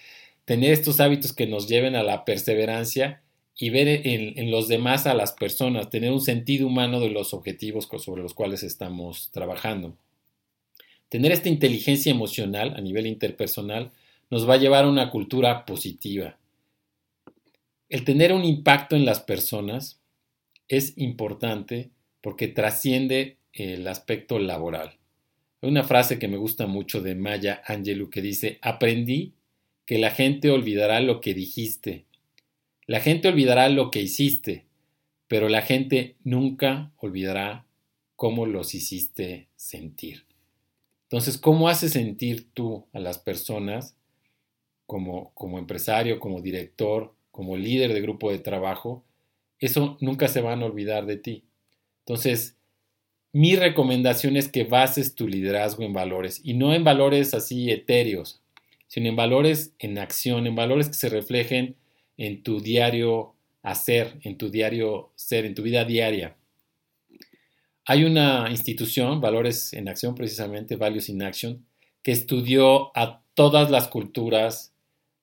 tener 0.45 0.75
estos 0.75 1.01
hábitos 1.01 1.33
que 1.33 1.47
nos 1.47 1.69
lleven 1.69 1.97
a 1.97 2.03
la 2.03 2.27
perseverancia 2.27 3.23
y 3.57 3.71
ver 3.71 4.07
en, 4.07 4.51
los 4.51 4.69
demás 4.69 5.07
a 5.07 5.15
las 5.15 5.33
personas, 5.33 5.89
tener 5.89 6.13
un 6.13 6.21
sentido 6.21 6.67
humano 6.67 7.01
de 7.01 7.09
los 7.09 7.33
objetivos 7.33 7.89
sobre 7.97 8.21
los 8.23 8.35
cuales 8.35 8.63
estamos 8.63 9.31
trabajando. 9.33 9.97
Tener 11.09 11.33
esta 11.33 11.49
inteligencia 11.49 12.13
emocional 12.13 12.75
a 12.77 12.83
nivel 12.83 13.07
interpersonal 13.07 13.91
nos 14.29 14.47
va 14.47 14.53
a 14.53 14.59
llevar 14.59 14.85
a 14.85 14.91
una 14.91 15.11
cultura 15.11 15.65
positiva. 15.65 16.37
El 17.89 18.05
tener 18.05 18.35
un 18.35 18.45
impacto 18.45 18.97
en 18.97 19.07
las 19.07 19.21
personas 19.21 19.99
es 20.69 20.93
importante 20.99 21.89
porque 22.21 22.49
trasciende 22.49 23.39
el 23.53 23.87
aspecto 23.89 24.39
laboral. 24.39 24.99
Hay 25.63 25.69
una 25.69 25.85
frase 25.85 26.19
que 26.19 26.29
me 26.29 26.37
gusta 26.37 26.67
mucho 26.67 27.03
de 27.03 27.15
Maya 27.15 27.63
Angelou 27.67 28.09
que 28.11 28.23
dice, 28.23 28.59
aprendí 28.63 29.35
que 29.87 29.99
la 29.99 30.11
gente 30.11 30.51
olvidará 30.51 31.01
lo 31.01 31.21
que 31.21 31.35
dijiste. 31.35 32.07
La 32.87 33.01
gente 33.01 33.29
olvidará 33.29 33.69
lo 33.69 33.91
que 33.91 34.01
hiciste, 34.03 34.67
pero 35.29 35.49
la 35.49 35.63
gente 35.63 36.17
nunca 36.25 36.93
olvidará 36.97 37.67
cómo 38.17 38.47
los 38.47 38.75
hiciste 38.75 39.49
sentir. 39.57 40.27
Entonces, 41.05 41.39
¿cómo 41.39 41.69
haces 41.69 41.93
sentir 41.93 42.53
tú 42.53 42.87
a 42.93 43.01
las 43.01 43.19
personas 43.19 43.97
como, 44.87 45.33
como 45.35 45.59
empresario, 45.59 46.21
como 46.21 46.41
director, 46.41 47.15
como 47.31 47.57
líder 47.57 47.93
de 47.93 48.01
grupo 48.01 48.31
de 48.31 48.39
trabajo? 48.39 49.05
Eso 49.59 49.99
nunca 50.01 50.29
se 50.29 50.41
van 50.41 50.63
a 50.63 50.67
olvidar 50.67 51.07
de 51.07 51.17
ti. 51.17 51.45
Entonces, 52.01 52.57
mi 53.33 53.57
recomendación 53.57 54.37
es 54.37 54.49
que 54.49 54.65
bases 54.65 55.15
tu 55.15 55.29
liderazgo 55.29 55.85
en 55.85 55.93
valores 55.93 56.41
y 56.43 56.55
no 56.55 56.75
en 56.75 56.83
valores 56.83 57.33
así 57.35 57.71
etéreos, 57.71 58.43
sino 58.89 59.09
en 59.09 59.17
valores 59.17 59.73
en 59.79 59.99
acción, 59.99 60.47
en 60.47 60.57
valores 60.57 60.89
que 60.89 60.95
se 60.95 61.09
reflejen 61.09 61.77
en 62.17 62.43
tu 62.43 62.61
diario 62.61 63.35
hacer, 63.63 64.19
en 64.23 64.37
tu 64.37 64.51
diario 64.51 65.13
ser, 65.15 65.45
en 65.45 65.55
tu 65.55 65.63
vida 65.63 65.85
diaria. 65.85 66.37
Hay 67.87 68.05
una 68.05 68.49
institución, 68.51 69.21
Valores 69.21 69.73
en 69.73 69.89
Acción 69.89 70.15
precisamente, 70.15 70.77
Values 70.77 71.09
in 71.09 71.23
Action, 71.23 71.67
que 72.03 72.13
estudió 72.13 72.97
a 72.97 73.23
todas 73.35 73.71
las 73.71 73.89
culturas 73.89 74.75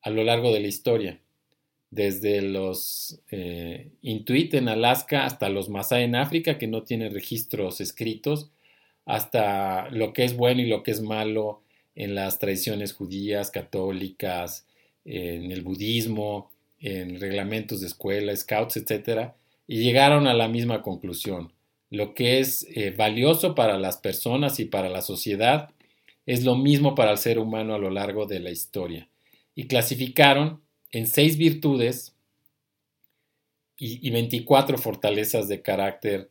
a 0.02 0.10
lo 0.10 0.24
largo 0.24 0.54
de 0.54 0.60
la 0.60 0.68
historia, 0.68 1.22
desde 1.90 2.42
los 2.42 3.20
eh, 3.32 3.90
Intuit 4.02 4.54
en 4.54 4.68
Alaska 4.68 5.26
hasta 5.26 5.50
los 5.50 5.70
Masai 5.70 6.04
en 6.04 6.16
África, 6.16 6.58
que 6.58 6.68
no 6.68 6.84
tienen 6.84 7.14
registros 7.14 7.82
escritos, 7.82 8.52
hasta 9.06 9.90
lo 9.90 10.14
que 10.14 10.26
es 10.26 10.36
bueno 10.36 10.62
y 10.62 10.68
lo 10.68 10.84
que 10.84 10.92
es 10.92 11.02
malo 11.02 11.62
en 11.96 12.14
las 12.14 12.40
tradiciones 12.40 12.94
judías, 12.94 13.52
católicas, 13.52 14.66
en 15.06 15.52
el 15.52 15.62
budismo, 15.62 16.52
en 16.80 17.20
reglamentos 17.20 17.82
de 17.82 17.88
escuela, 17.88 18.36
scouts, 18.36 18.78
etc. 18.78 19.32
Y 19.66 19.80
llegaron 19.80 20.28
a 20.28 20.34
la 20.34 20.48
misma 20.48 20.82
conclusión. 20.82 21.54
Lo 21.90 22.14
que 22.14 22.40
es 22.40 22.68
eh, 22.76 22.92
valioso 22.92 23.56
para 23.56 23.78
las 23.78 23.98
personas 23.98 24.60
y 24.60 24.66
para 24.66 24.90
la 24.90 25.02
sociedad 25.02 25.70
es 26.26 26.44
lo 26.44 26.56
mismo 26.56 26.94
para 26.94 27.12
el 27.12 27.18
ser 27.18 27.40
humano 27.40 27.74
a 27.74 27.80
lo 27.80 27.90
largo 27.90 28.26
de 28.26 28.42
la 28.42 28.52
historia. 28.52 29.08
Y 29.56 29.68
clasificaron 29.68 30.62
en 30.92 31.08
seis 31.08 31.38
virtudes 31.38 32.16
y, 33.78 34.10
24 34.10 34.78
fortalezas 34.78 35.48
de 35.48 35.62
carácter 35.62 36.30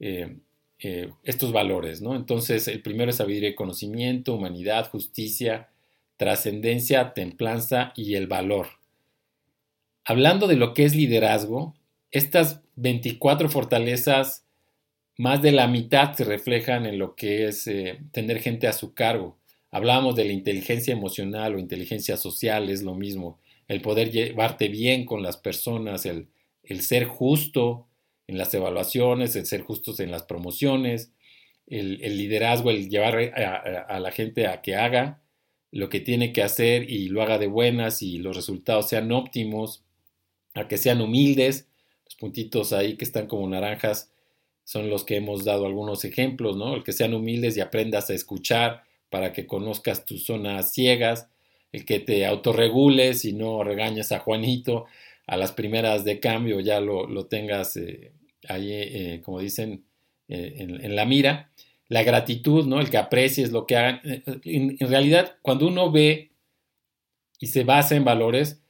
eh, 0.00 0.36
eh, 0.80 1.12
estos 1.22 1.52
valores, 1.52 2.02
¿no? 2.02 2.16
Entonces, 2.16 2.66
el 2.66 2.82
primero 2.82 3.10
es 3.10 3.16
sabiduría 3.16 3.50
y 3.50 3.54
conocimiento, 3.54 4.34
humanidad, 4.34 4.90
justicia, 4.90 5.68
trascendencia, 6.16 7.12
templanza 7.14 7.92
y 7.94 8.14
el 8.14 8.26
valor. 8.26 8.66
Hablando 10.04 10.48
de 10.48 10.56
lo 10.56 10.74
que 10.74 10.84
es 10.84 10.94
liderazgo, 10.96 11.76
estas 12.10 12.60
24 12.76 13.48
fortalezas, 13.48 14.44
más 15.16 15.42
de 15.42 15.52
la 15.52 15.68
mitad 15.68 16.14
se 16.14 16.24
reflejan 16.24 16.86
en 16.86 16.98
lo 16.98 17.14
que 17.14 17.46
es 17.46 17.66
eh, 17.66 18.00
tener 18.10 18.40
gente 18.40 18.66
a 18.66 18.72
su 18.72 18.94
cargo. 18.94 19.36
Hablamos 19.70 20.16
de 20.16 20.24
la 20.24 20.32
inteligencia 20.32 20.92
emocional 20.92 21.54
o 21.54 21.58
inteligencia 21.58 22.16
social, 22.16 22.70
es 22.70 22.82
lo 22.82 22.94
mismo. 22.94 23.38
El 23.70 23.80
poder 23.80 24.10
llevarte 24.10 24.68
bien 24.68 25.06
con 25.06 25.22
las 25.22 25.36
personas, 25.36 26.04
el, 26.06 26.28
el 26.62 26.82
ser 26.82 27.04
justo, 27.04 27.86
en 28.30 28.38
las 28.38 28.54
evaluaciones, 28.54 29.34
el 29.34 29.44
ser 29.44 29.62
justos 29.62 29.98
en 29.98 30.12
las 30.12 30.22
promociones, 30.22 31.12
el, 31.66 31.98
liderazgo, 32.16 32.70
el 32.70 32.88
llevar 32.88 33.16
a, 33.16 33.98
la 33.98 34.12
gente 34.12 34.46
a 34.46 34.62
que 34.62 34.76
haga 34.76 35.20
lo 35.72 35.88
que 35.88 35.98
tiene 35.98 36.32
que 36.32 36.44
hacer 36.44 36.88
y 36.88 37.08
lo 37.08 37.22
haga 37.22 37.38
de 37.38 37.48
buenas 37.48 38.02
y 38.02 38.18
los 38.18 38.36
resultados 38.36 38.88
sean 38.88 39.10
óptimos, 39.10 39.84
a 40.54 40.68
que 40.68 40.78
sean 40.78 41.00
humildes. 41.00 41.68
Los 42.04 42.14
puntitos 42.14 42.72
ahí 42.72 42.96
que 42.96 43.04
están 43.04 43.26
como 43.26 43.48
naranjas 43.48 44.12
son 44.62 44.90
los 44.90 45.04
que 45.04 45.16
hemos 45.16 45.44
dado 45.44 45.66
algunos 45.66 46.04
ejemplos, 46.04 46.56
¿no? 46.56 46.76
El 46.76 46.84
que 46.84 46.92
sean 46.92 47.14
humildes 47.14 47.56
y 47.56 47.60
aprendas 47.60 48.10
a 48.10 48.14
escuchar 48.14 48.84
para 49.10 49.32
que 49.32 49.48
conozcas 49.48 50.04
tus 50.04 50.24
zonas 50.24 50.72
ciegas, 50.72 51.28
el 51.72 51.84
que 51.84 52.00
te 52.00 52.26
autorregules 52.26 53.24
y 53.24 53.32
no 53.32 53.62
regañes 53.62 54.12
a 54.12 54.18
Juanito 54.18 54.86
a 55.26 55.36
las 55.36 55.52
primeras 55.52 56.04
de 56.04 56.18
cambio, 56.18 56.60
ya 56.60 56.80
lo, 56.80 57.26
tengas 57.26 57.76
eh, 57.76 58.12
ahí, 58.48 58.72
eh, 58.72 59.20
como 59.24 59.40
dicen, 59.40 59.84
eh, 60.30 60.78
en, 60.80 60.94
la 60.94 61.04
mira. 61.04 61.50
La 61.88 62.04
gratitud, 62.04 62.64
¿no? 62.66 62.80
El 62.80 62.88
que 62.88 62.98
aprecies 62.98 63.50
lo 63.50 63.66
que 63.66 63.76
hagan. 63.76 64.00
Eh, 64.04 64.22
en, 64.44 64.78
realidad, 64.88 65.38
cuando 65.42 65.66
uno 65.66 65.90
ve 65.90 66.30
y 67.40 67.48
se 67.48 67.64
basa 67.64 67.96
en 67.96 68.04
valores, 68.04 68.62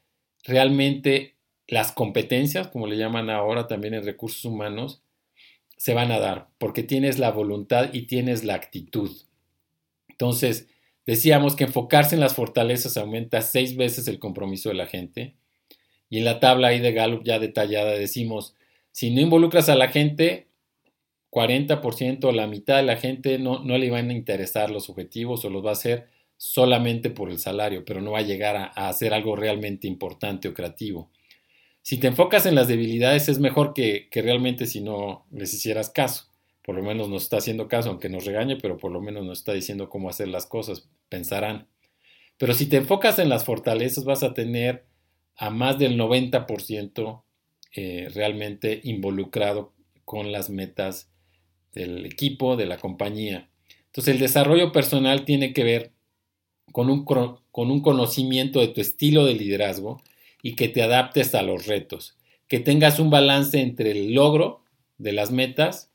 realmente 0.45 1.37
las 1.69 1.93
competencias, 1.93 2.69
como 2.69 2.87
le 2.87 2.97
llaman 2.97 3.29
ahora 3.29 3.67
también 3.67 3.93
en 3.93 4.05
recursos 4.05 4.45
humanos, 4.47 5.03
se 5.77 5.93
van 5.93 6.13
a 6.13 6.19
dar, 6.19 6.49
porque 6.59 6.83
tienes 6.83 7.19
la 7.19 7.31
voluntad 7.31 7.91
y 7.93 8.03
tienes 8.03 8.43
la 8.43 8.55
actitud. 8.55 9.11
Entonces, 10.09 10.69
decíamos 11.07 11.57
que 11.57 11.65
enfocarse 11.65 12.15
en 12.15 12.21
las 12.21 12.35
fortalezas 12.35 12.97
aumenta 12.97 13.43
seis 13.43 13.77
veces 13.77 14.09
el 14.09 14.19
compromiso 14.19 14.69
de 14.69 14.75
la 14.77 14.87
gente. 14.87 15.35
Y 16.09 16.19
en 16.19 16.25
la 16.25 16.41
tabla 16.41 16.69
ahí 16.69 16.81
de 16.81 16.93
Gallup 16.93 17.23
ya 17.25 17.39
detallada 17.39 17.93
decimos, 17.93 18.55
si 18.93 19.11
no 19.11 19.21
involucras 19.21 19.69
a 19.69 19.77
la 19.77 19.89
gente, 19.89 20.49
40% 21.31 22.25
o 22.25 22.33
la 22.33 22.47
mitad 22.47 22.77
de 22.77 22.83
la 22.83 22.97
gente 22.97 23.39
no, 23.39 23.61
no, 23.63 23.79
le 23.79 23.91
van 23.91 24.11
a 24.11 24.15
interesar 24.15 24.71
los 24.71 24.91
objetivos 24.91 25.45
o 25.45 25.51
los 25.51 25.65
va 25.65 25.71
a 25.71 25.75
hacer 25.75 26.09
solamente 26.41 27.11
por 27.11 27.31
el 27.31 27.39
salario, 27.39 27.85
pero 27.85 28.01
no 28.01 28.13
va 28.13 28.21
a 28.21 28.23
llegar 28.23 28.57
a, 28.57 28.89
hacer 28.89 29.13
algo 29.13 29.37
realmente 29.37 29.87
importante 29.87 30.49
o 30.49 30.55
creativo. 30.55 31.11
Si 31.83 31.99
te 31.99 32.07
enfocas 32.07 32.47
en 32.47 32.55
las 32.55 32.67
debilidades 32.67 33.29
es 33.29 33.39
mejor 33.39 33.75
que, 33.75 34.09
realmente 34.11 34.65
si 34.65 34.81
no 34.81 35.27
les 35.31 35.53
hicieras 35.53 35.91
caso, 35.91 36.30
por 36.71 36.77
lo 36.77 36.85
menos 36.85 37.09
nos 37.09 37.25
está 37.25 37.39
haciendo 37.39 37.67
caso, 37.67 37.89
aunque 37.89 38.09
nos 38.09 38.25
regañe, 38.25 38.55
pero 38.55 38.79
por 38.79 38.93
lo 38.93 39.01
menos 39.01 39.25
nos 39.25 39.39
está 39.41 39.53
diciendo 39.53 39.89
cómo 39.89 40.09
hacer 40.09 40.29
las 40.29 40.47
cosas, 40.47 40.89
pensarán. 41.09 41.67
Pero 42.39 42.55
si 42.55 42.67
te 42.67 42.77
enfocas 42.77 43.19
en 43.19 43.29
las 43.29 43.45
fortalezas, 43.45 44.05
vas 44.05 44.23
a 44.23 44.35
tener 44.35 44.85
a 45.35 45.51
más 45.51 45.81
del 45.81 45.99
90% 45.99 47.25
eh, 47.75 48.09
realmente 48.15 48.81
involucrado 48.85 49.73
con 50.05 50.31
las 50.31 50.49
metas 50.49 51.11
del 51.73 52.07
equipo, 52.07 52.55
de 52.55 52.67
la 52.67 52.77
compañía. 52.77 53.51
Entonces 53.87 54.15
el 54.15 54.21
desarrollo 54.21 54.71
personal 54.71 55.25
tiene 55.25 55.53
que 55.53 55.65
ver 55.65 55.91
con 56.71 56.89
un, 56.89 57.05
con 57.05 57.41
un 57.53 57.83
conocimiento 57.83 58.61
de 58.61 58.69
tu 58.69 58.81
estilo 58.81 59.25
de 59.25 59.35
liderazgo 59.35 60.05
y 60.41 60.55
que 60.55 60.69
te 60.69 60.85
adaptes 60.85 61.35
a 61.35 61.43
los 61.43 61.67
retos, 61.67 62.17
que 62.47 62.61
tengas 62.61 63.01
un 63.01 63.11
balance 63.11 63.61
entre 63.61 63.91
el 63.91 64.15
logro 64.15 64.63
de 64.99 65.11
las 65.11 65.33
metas 65.33 65.90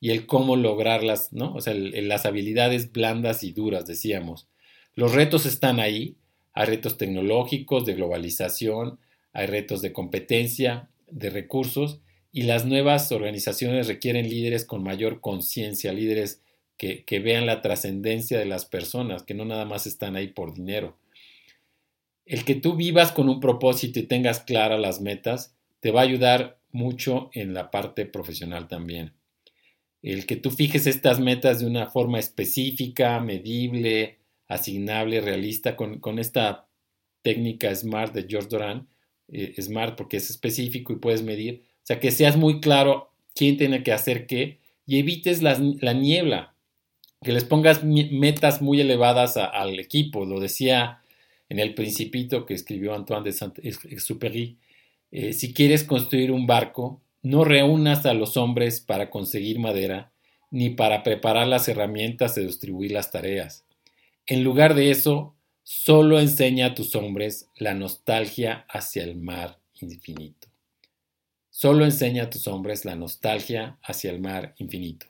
y 0.00 0.10
el 0.10 0.26
cómo 0.26 0.56
lograrlas, 0.56 1.32
¿no? 1.32 1.54
O 1.54 1.60
sea, 1.60 1.74
las 1.74 2.26
habilidades 2.26 2.92
blandas 2.92 3.42
y 3.42 3.52
duras, 3.52 3.86
decíamos. 3.86 4.48
Los 4.94 5.12
retos 5.12 5.46
están 5.46 5.80
ahí, 5.80 6.16
hay 6.52 6.66
retos 6.66 6.96
tecnológicos, 6.96 7.84
de 7.84 7.94
globalización, 7.94 8.98
hay 9.32 9.46
retos 9.46 9.82
de 9.82 9.92
competencia, 9.92 10.88
de 11.10 11.30
recursos, 11.30 12.00
y 12.32 12.42
las 12.42 12.66
nuevas 12.66 13.10
organizaciones 13.10 13.88
requieren 13.88 14.28
líderes 14.28 14.64
con 14.64 14.82
mayor 14.82 15.20
conciencia, 15.20 15.92
líderes 15.92 16.42
que, 16.76 17.04
que, 17.04 17.18
vean 17.18 17.46
la 17.46 17.62
trascendencia 17.62 18.38
de 18.38 18.44
las 18.44 18.64
personas, 18.64 19.22
que 19.22 19.34
no 19.34 19.44
nada 19.44 19.64
más 19.64 19.86
están 19.86 20.14
ahí 20.14 20.28
por 20.28 20.54
dinero. 20.54 20.96
El 22.24 22.44
que 22.44 22.54
tú 22.54 22.76
vivas 22.76 23.10
con 23.10 23.28
un 23.28 23.40
propósito 23.40 23.98
y 23.98 24.04
tengas 24.04 24.40
claras 24.40 24.78
las 24.78 25.00
metas, 25.00 25.54
te 25.80 25.90
va 25.90 26.00
a 26.00 26.04
ayudar 26.04 26.58
mucho 26.70 27.30
en 27.32 27.54
la 27.54 27.70
parte 27.70 28.04
profesional 28.04 28.68
también. 28.68 29.17
El 30.02 30.26
que 30.26 30.36
tú 30.36 30.50
fijes 30.50 30.86
estas 30.86 31.20
metas 31.20 31.60
de 31.60 31.66
una 31.66 31.86
forma 31.86 32.18
específica, 32.18 33.18
medible, 33.20 34.18
asignable, 34.46 35.20
realista, 35.20 35.76
con, 35.76 35.98
con 35.98 36.18
esta 36.18 36.68
técnica 37.22 37.74
SMART 37.74 38.14
de 38.14 38.26
George 38.28 38.48
Doran, 38.48 38.88
eh, 39.28 39.54
SMART 39.60 39.96
porque 39.96 40.16
es 40.16 40.30
específico 40.30 40.92
y 40.92 40.96
puedes 40.96 41.22
medir, 41.22 41.62
o 41.82 41.86
sea, 41.86 42.00
que 42.00 42.10
seas 42.10 42.36
muy 42.36 42.60
claro 42.60 43.10
quién 43.34 43.56
tiene 43.56 43.82
que 43.82 43.92
hacer 43.92 44.26
qué 44.26 44.58
y 44.86 44.98
evites 44.98 45.42
la, 45.42 45.58
niebla, 45.92 46.54
que 47.22 47.32
les 47.32 47.44
pongas 47.44 47.84
metas 47.84 48.62
muy 48.62 48.80
elevadas 48.80 49.36
al 49.36 49.78
equipo, 49.78 50.24
lo 50.24 50.40
decía 50.40 51.02
en 51.50 51.58
el 51.58 51.74
principito 51.74 52.46
que 52.46 52.54
escribió 52.54 52.94
Antoine 52.94 53.24
de 53.24 53.32
Saint-Exupéry, 53.32 54.56
eh, 55.10 55.32
si 55.34 55.52
quieres 55.52 55.84
construir 55.84 56.32
un 56.32 56.46
barco, 56.46 57.02
no 57.22 57.44
reúnas 57.44 58.06
a 58.06 58.14
los 58.14 58.36
hombres 58.36 58.80
para 58.80 59.10
conseguir 59.10 59.58
madera, 59.58 60.12
ni 60.50 60.70
para 60.70 61.02
preparar 61.02 61.46
las 61.46 61.68
herramientas 61.68 62.38
y 62.38 62.42
distribuir 62.42 62.92
las 62.92 63.10
tareas. 63.10 63.64
En 64.26 64.44
lugar 64.44 64.74
de 64.74 64.90
eso, 64.90 65.34
solo 65.62 66.20
enseña 66.20 66.66
a 66.66 66.74
tus 66.74 66.94
hombres 66.94 67.48
la 67.56 67.74
nostalgia 67.74 68.66
hacia 68.68 69.04
el 69.04 69.16
mar 69.16 69.58
infinito. 69.80 70.48
Solo 71.50 71.84
enseña 71.84 72.24
a 72.24 72.30
tus 72.30 72.46
hombres 72.46 72.84
la 72.84 72.94
nostalgia 72.94 73.78
hacia 73.82 74.10
el 74.10 74.20
mar 74.20 74.54
infinito. 74.58 75.06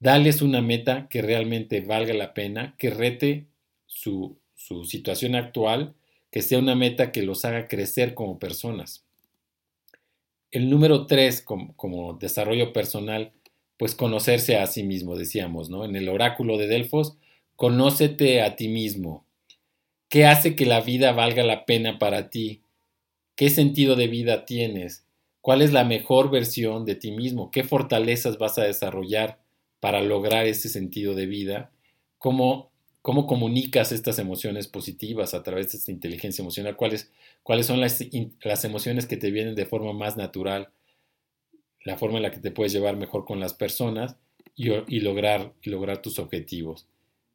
Dales 0.00 0.42
una 0.42 0.60
meta 0.60 1.06
que 1.08 1.22
realmente 1.22 1.80
valga 1.80 2.14
la 2.14 2.34
pena, 2.34 2.74
que 2.78 2.90
rete 2.90 3.46
su 3.86 4.38
su 4.66 4.84
situación 4.84 5.36
actual, 5.36 5.94
que 6.32 6.42
sea 6.42 6.58
una 6.58 6.74
meta 6.74 7.12
que 7.12 7.22
los 7.22 7.44
haga 7.44 7.68
crecer 7.68 8.14
como 8.14 8.40
personas. 8.40 9.05
El 10.50 10.70
número 10.70 11.06
tres, 11.06 11.42
como, 11.42 12.14
desarrollo 12.20 12.72
personal, 12.72 13.32
pues 13.76 13.94
conocerse 13.94 14.56
a 14.56 14.66
sí 14.66 14.82
mismo, 14.82 15.16
decíamos, 15.16 15.68
¿no? 15.68 15.84
En 15.84 15.96
el 15.96 16.08
oráculo 16.08 16.56
de 16.56 16.66
Delfos, 16.66 17.16
conócete 17.56 18.42
a 18.42 18.56
ti 18.56 18.68
mismo. 18.68 19.26
¿Qué 20.08 20.24
hace 20.24 20.54
que 20.56 20.66
la 20.66 20.80
vida 20.80 21.12
valga 21.12 21.42
la 21.42 21.66
pena 21.66 21.98
para 21.98 22.30
ti? 22.30 22.62
¿Qué 23.34 23.50
sentido 23.50 23.96
de 23.96 24.06
vida 24.06 24.44
tienes? 24.44 25.04
¿Cuál 25.40 25.62
es 25.62 25.72
la 25.72 25.84
mejor 25.84 26.30
versión 26.30 26.84
de 26.84 26.94
ti 26.94 27.10
mismo? 27.10 27.50
¿Qué 27.50 27.64
fortalezas 27.64 28.38
vas 28.38 28.58
a 28.58 28.64
desarrollar 28.64 29.38
para 29.80 30.00
lograr 30.00 30.46
ese 30.46 30.68
sentido 30.68 31.14
de 31.14 31.26
vida? 31.26 31.70
¿Cómo 32.18 32.70
¿Cómo 33.06 33.28
comunicas 33.28 33.92
estas 33.92 34.18
emociones 34.18 34.66
positivas 34.66 35.32
a 35.32 35.44
través 35.44 35.70
de 35.70 35.78
esta 35.78 35.92
inteligencia 35.92 36.42
emocional? 36.42 36.74
¿Cuáles, 36.74 37.12
cuáles 37.44 37.66
son 37.66 37.80
las, 37.80 38.04
las, 38.42 38.64
emociones 38.64 39.06
que 39.06 39.16
te 39.16 39.30
vienen 39.30 39.54
de 39.54 39.64
forma 39.64 39.92
más 39.92 40.16
natural? 40.16 40.70
La 41.84 41.96
forma 41.96 42.16
en 42.16 42.24
la 42.24 42.32
que 42.32 42.40
te 42.40 42.50
puedes 42.50 42.72
llevar 42.72 42.96
mejor 42.96 43.24
con 43.24 43.38
las 43.38 43.54
personas 43.54 44.16
y, 44.56 44.72
y 44.88 44.98
lograr, 44.98 45.52
lograr 45.62 46.02
tus 46.02 46.18
objetivos. 46.18 46.88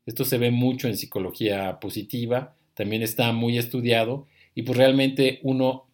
Esto 0.05 0.25
se 0.25 0.37
ve 0.37 0.51
mucho 0.51 0.89
en 0.89 0.97
psicología 0.97 1.79
positiva, 1.79 2.53
también 2.73 3.01
está 3.01 3.31
muy 3.31 3.57
estudiado 3.57 4.27
y 4.53 4.63
pues 4.63 4.77
realmente 4.77 5.39
uno 5.41 5.85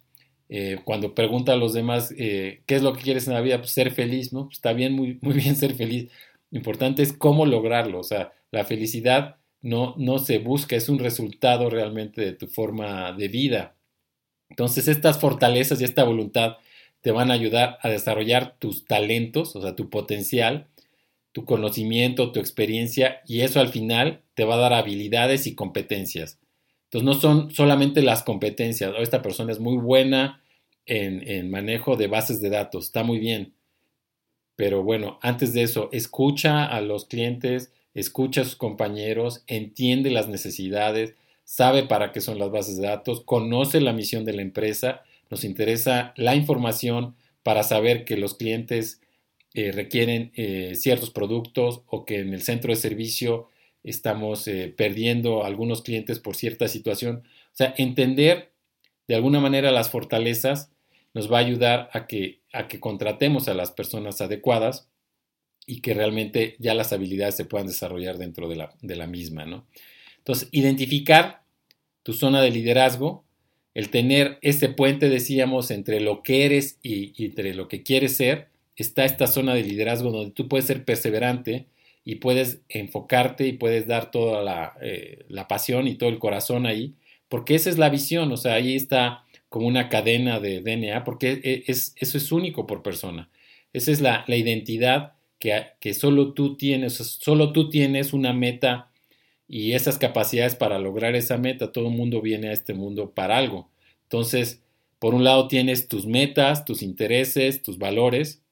eh, 0.48 0.80
cuando 0.82 1.14
pregunta 1.14 1.52
a 1.52 1.56
los 1.56 1.72
demás 1.72 2.12
eh, 2.18 2.62
qué 2.66 2.74
es 2.74 2.82
lo 2.82 2.94
que 2.94 3.02
quieres 3.02 3.28
en 3.28 3.34
la 3.34 3.42
vida, 3.42 3.58
pues 3.58 3.70
ser 3.70 3.92
feliz, 3.92 4.32
¿no? 4.32 4.48
Está 4.50 4.72
bien, 4.72 4.92
muy, 4.94 5.18
muy 5.20 5.34
bien 5.34 5.54
ser 5.54 5.74
feliz. 5.74 6.10
Lo 6.50 6.58
importante 6.58 7.00
es 7.04 7.12
cómo 7.12 7.46
lograrlo, 7.46 8.00
o 8.00 8.02
sea, 8.02 8.32
la 8.50 8.64
felicidad 8.64 9.37
no, 9.60 9.94
no 9.98 10.18
se 10.18 10.38
busca, 10.38 10.76
es 10.76 10.88
un 10.88 10.98
resultado 10.98 11.70
realmente 11.70 12.20
de 12.20 12.32
tu 12.32 12.46
forma 12.46 13.12
de 13.12 13.28
vida. 13.28 13.76
Entonces 14.50 14.88
estas 14.88 15.20
fortalezas 15.20 15.80
y 15.80 15.84
esta 15.84 16.04
voluntad 16.04 16.56
te 17.00 17.10
van 17.10 17.30
a 17.30 17.34
ayudar 17.34 17.78
a 17.82 17.88
desarrollar 17.88 18.56
tus 18.58 18.84
talentos, 18.84 19.54
o 19.56 19.62
sea, 19.62 19.76
tu 19.76 19.90
potencial, 19.90 20.66
tu 21.32 21.44
conocimiento, 21.44 22.32
tu 22.32 22.40
experiencia, 22.40 23.20
y 23.26 23.40
eso 23.42 23.60
al 23.60 23.68
final 23.68 24.22
te 24.34 24.44
va 24.44 24.54
a 24.54 24.58
dar 24.58 24.72
habilidades 24.72 25.46
y 25.46 25.54
competencias. 25.54 26.38
Entonces 26.84 27.04
no 27.04 27.14
son 27.14 27.50
solamente 27.50 28.02
las 28.02 28.22
competencias, 28.22 28.94
esta 28.98 29.22
persona 29.22 29.52
es 29.52 29.60
muy 29.60 29.76
buena 29.76 30.42
en, 30.86 31.28
en 31.28 31.50
manejo 31.50 31.96
de 31.96 32.06
bases 32.06 32.40
de 32.40 32.50
datos, 32.50 32.86
está 32.86 33.02
muy 33.04 33.18
bien. 33.18 33.54
Pero 34.56 34.82
bueno, 34.82 35.20
antes 35.22 35.52
de 35.52 35.62
eso, 35.62 35.88
escucha 35.92 36.64
a 36.64 36.80
los 36.80 37.04
clientes, 37.04 37.70
escucha 38.00 38.42
a 38.42 38.44
sus 38.44 38.56
compañeros, 38.56 39.42
entiende 39.46 40.10
las 40.10 40.28
necesidades, 40.28 41.14
sabe 41.44 41.82
para 41.82 42.12
qué 42.12 42.20
son 42.20 42.38
las 42.38 42.50
bases 42.50 42.76
de 42.76 42.86
datos, 42.86 43.22
conoce 43.24 43.80
la 43.80 43.92
misión 43.92 44.24
de 44.24 44.34
la 44.34 44.42
empresa, 44.42 45.02
nos 45.30 45.44
interesa 45.44 46.12
la 46.16 46.34
información 46.34 47.16
para 47.42 47.62
saber 47.62 48.04
que 48.04 48.16
los 48.16 48.34
clientes 48.34 49.00
eh, 49.54 49.72
requieren 49.72 50.30
eh, 50.34 50.74
ciertos 50.74 51.10
productos 51.10 51.82
o 51.86 52.04
que 52.04 52.20
en 52.20 52.34
el 52.34 52.42
centro 52.42 52.70
de 52.70 52.76
servicio 52.76 53.48
estamos 53.82 54.46
eh, 54.46 54.72
perdiendo 54.76 55.44
algunos 55.44 55.82
clientes 55.82 56.18
por 56.18 56.36
cierta 56.36 56.68
situación. 56.68 57.22
O 57.52 57.56
sea, 57.56 57.74
entender 57.78 58.52
de 59.06 59.14
alguna 59.14 59.40
manera 59.40 59.72
las 59.72 59.90
fortalezas 59.90 60.70
nos 61.14 61.32
va 61.32 61.38
a 61.38 61.40
ayudar 61.40 61.88
a 61.92 62.06
que, 62.06 62.40
a 62.52 62.68
que 62.68 62.78
contratemos 62.78 63.48
a 63.48 63.54
las 63.54 63.70
personas 63.70 64.20
adecuadas 64.20 64.88
y 65.68 65.80
que 65.80 65.92
realmente 65.92 66.56
ya 66.58 66.72
las 66.72 66.94
habilidades 66.94 67.36
se 67.36 67.44
puedan 67.44 67.66
desarrollar 67.66 68.16
dentro 68.16 68.48
de 68.48 68.56
la, 68.56 68.74
de 68.80 68.96
la 68.96 69.06
misma, 69.06 69.44
¿no? 69.44 69.66
Entonces, 70.16 70.48
identificar 70.50 71.42
tu 72.02 72.14
zona 72.14 72.40
de 72.40 72.50
liderazgo, 72.50 73.22
el 73.74 73.90
tener 73.90 74.38
ese 74.40 74.70
puente, 74.70 75.10
decíamos, 75.10 75.70
entre 75.70 76.00
lo 76.00 76.22
que 76.22 76.46
eres 76.46 76.78
y, 76.82 77.22
entre 77.22 77.52
lo 77.52 77.68
que 77.68 77.82
quieres 77.82 78.16
ser, 78.16 78.48
está 78.76 79.04
esta 79.04 79.26
zona 79.26 79.54
de 79.54 79.62
liderazgo 79.62 80.10
donde 80.10 80.32
tú 80.32 80.48
puedes 80.48 80.64
ser 80.64 80.86
perseverante 80.86 81.66
y 82.02 82.14
puedes 82.14 82.62
enfocarte 82.70 83.46
y 83.46 83.52
puedes 83.52 83.86
dar 83.86 84.10
toda 84.10 84.42
la, 84.42 84.74
eh, 84.80 85.26
la 85.28 85.48
pasión 85.48 85.86
y 85.86 85.96
todo 85.96 86.08
el 86.08 86.18
corazón 86.18 86.64
ahí, 86.64 86.94
porque 87.28 87.54
esa 87.54 87.68
es 87.68 87.76
la 87.76 87.90
visión, 87.90 88.32
o 88.32 88.38
sea, 88.38 88.54
ahí 88.54 88.74
está 88.74 89.24
como 89.50 89.66
una 89.66 89.90
cadena 89.90 90.40
de 90.40 90.62
DNA, 90.62 91.04
porque 91.04 91.40
e, 91.44 91.64
es, 91.66 91.94
eso 91.96 92.16
es 92.16 92.32
único 92.32 92.66
por 92.66 92.82
persona. 92.82 93.28
Esa 93.74 93.92
es 93.92 94.00
la, 94.00 94.24
la 94.28 94.36
identidad 94.36 95.17
que, 95.38 95.94
solo 95.94 96.34
tú 96.34 96.56
tienes, 96.56 96.94
solo 96.94 97.52
tú 97.52 97.70
tienes 97.70 98.12
una 98.12 98.32
meta 98.32 98.90
y 99.46 99.72
esas 99.72 99.98
capacidades 99.98 100.54
para 100.54 100.78
lograr 100.78 101.14
esa 101.14 101.38
meta. 101.38 101.72
Todo 101.72 101.88
el 101.88 101.94
mundo 101.94 102.20
viene 102.20 102.48
a 102.48 102.52
este 102.52 102.74
mundo 102.74 103.12
para 103.12 103.38
algo. 103.38 103.70
Entonces, 104.04 104.62
por 104.98 105.14
un 105.14 105.24
lado 105.24 105.48
tienes 105.48 105.88
tus 105.88 106.06
metas, 106.06 106.64
tus 106.64 106.82
intereses, 106.82 107.62
tus 107.62 107.78
valores, 107.78 108.42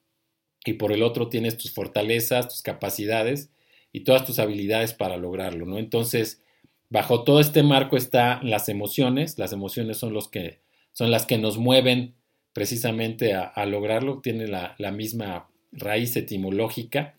y 0.64 0.74
por 0.74 0.92
el 0.92 1.02
otro 1.02 1.28
tienes 1.28 1.56
tus 1.56 1.72
fortalezas, 1.72 2.48
tus 2.48 2.62
capacidades 2.62 3.50
y 3.92 4.00
todas 4.00 4.24
tus 4.24 4.38
habilidades 4.38 4.94
para 4.94 5.16
lograrlo, 5.16 5.64
¿no? 5.64 5.78
Entonces, 5.78 6.42
bajo 6.90 7.24
todo 7.24 7.40
este 7.40 7.62
marco 7.62 7.96
están 7.96 8.48
las 8.48 8.68
emociones. 8.68 9.38
Las 9.38 9.52
emociones 9.52 9.98
son, 9.98 10.12
los 10.12 10.28
que, 10.28 10.60
son 10.92 11.10
las 11.10 11.26
que 11.26 11.38
nos 11.38 11.56
mueven 11.58 12.14
precisamente 12.52 13.34
a, 13.34 13.64
lograrlo. 13.66 14.20
Tiene 14.20 14.48
la, 14.48 14.74
la 14.78 14.90
misma 14.90 15.48
raíz 15.76 16.16
etimológica, 16.16 17.14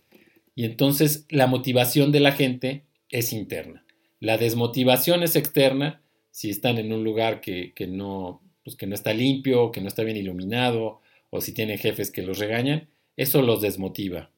y 0.56 0.66
entonces 0.66 1.26
la 1.30 1.48
motivación 1.48 2.12
de 2.12 2.20
la 2.20 2.32
gente 2.32 2.84
es 3.10 3.32
interna. 3.32 3.86
La 4.20 4.38
desmotivación 4.38 5.24
es 5.24 5.36
externa, 5.36 6.02
si 6.32 6.50
están 6.50 6.78
en 6.78 6.92
un 6.92 7.04
lugar 7.04 7.42
que, 7.42 7.74
no, 7.88 8.42
pues 8.64 8.76
que 8.76 8.88
no 8.88 8.96
está 8.96 9.14
limpio, 9.14 9.72
que 9.72 9.82
no 9.82 9.88
está 9.88 10.04
bien 10.04 10.18
iluminado, 10.18 11.02
o 11.30 11.42
si 11.42 11.54
tienen 11.54 11.78
jefes 11.78 12.12
que 12.12 12.22
los 12.22 12.40
regañan, 12.40 12.90
eso 13.16 13.42
los 13.42 13.62
desmotiva. 13.62 14.32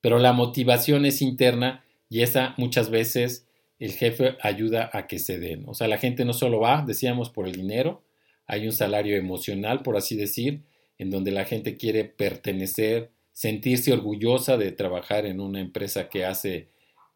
Pero 0.00 0.18
la 0.18 0.32
motivación 0.32 1.04
es 1.04 1.22
interna 1.22 1.84
y 2.08 2.22
esa 2.22 2.54
muchas 2.56 2.90
veces 2.90 3.46
el 3.78 3.92
jefe 3.92 4.36
ayuda 4.42 4.90
a 4.92 5.06
que 5.06 5.18
se 5.18 5.38
den. 5.38 5.64
O 5.66 5.74
sea, 5.74 5.88
la 5.88 5.98
gente 5.98 6.24
no 6.24 6.32
solo 6.32 6.60
va, 6.60 6.84
decíamos, 6.86 7.30
por 7.30 7.46
el 7.46 7.54
dinero, 7.54 8.02
hay 8.46 8.66
un 8.66 8.72
salario 8.72 9.16
emocional, 9.16 9.82
por 9.82 9.96
así 9.96 10.16
decir, 10.16 10.62
en 10.98 11.10
donde 11.10 11.30
la 11.30 11.44
gente 11.44 11.76
quiere 11.76 12.04
pertenecer, 12.04 13.10
sentirse 13.32 13.92
orgullosa 13.92 14.56
de 14.56 14.72
trabajar 14.72 15.24
en 15.24 15.40
una 15.40 15.60
empresa 15.60 16.08
que 16.08 16.24
hace, 16.24 16.68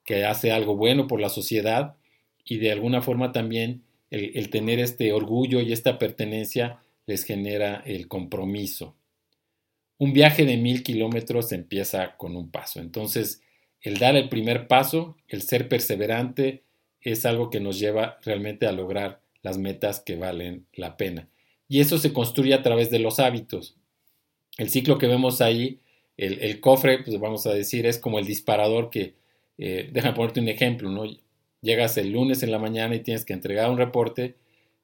que 0.05 0.25
hace 0.25 0.53
algo 0.53 0.77
bueno 0.77 1.07
por 1.09 1.21
la 1.21 1.29
sociedad 1.29 1.97
y 2.45 2.59
de 2.59 2.73
alguna 2.73 3.03
forma 3.03 3.33
también 3.33 3.83
el, 4.11 4.51
tener 4.51 4.79
este 4.79 5.13
orgullo 5.13 5.61
y 5.61 5.73
esta 5.73 5.99
pertenencia 5.99 6.81
les 7.07 7.25
genera 7.25 7.83
el 7.87 8.09
compromiso. 8.09 8.95
Un 9.99 10.13
viaje 10.13 10.45
de 10.45 10.57
mil 10.57 10.83
kilómetros 10.83 11.51
empieza 11.53 12.17
con 12.17 12.37
un 12.37 12.51
paso. 12.51 12.81
Entonces, 12.81 13.41
el 13.81 13.99
dar 13.99 14.15
el 14.17 14.29
primer 14.29 14.69
paso, 14.69 15.17
el 15.29 15.43
ser 15.43 15.69
perseverante, 15.69 16.63
es 17.01 17.27
algo 17.27 17.51
que 17.51 17.61
nos 17.61 17.79
lleva 17.79 18.19
realmente 18.23 18.67
a 18.67 18.73
lograr 18.73 19.21
las 19.43 19.59
metas 19.59 20.01
que 20.01 20.17
valen 20.17 20.67
la 20.73 20.97
pena. 20.97 21.29
Y 21.73 21.81
eso 21.81 21.97
se 21.97 22.13
construye 22.13 22.53
a 22.53 22.63
través 22.63 22.91
de 22.91 22.99
los 22.99 23.19
hábitos. 23.19 23.79
El 24.59 24.69
ciclo 24.69 24.99
que 24.99 25.07
vemos 25.07 25.41
ahí, 25.41 25.81
el, 26.19 26.61
cofre, 26.61 27.03
pues 27.03 27.19
vamos 27.19 27.47
a 27.47 27.55
decir, 27.55 27.87
es 27.87 27.97
como 27.97 28.19
el 28.19 28.27
disparador 28.27 28.91
que, 28.91 29.15
eh, 29.57 29.89
déjame 29.91 30.15
ponerte 30.15 30.41
un 30.41 30.49
ejemplo, 30.49 30.91
¿no? 30.91 31.05
Llegas 31.63 31.97
el 31.97 32.13
lunes 32.13 32.43
en 32.43 32.51
la 32.51 32.59
mañana 32.59 32.95
y 32.95 33.01
tienes 33.01 33.25
que 33.25 33.33
entregar 33.33 33.71
un 33.71 33.79
reporte, 33.79 34.35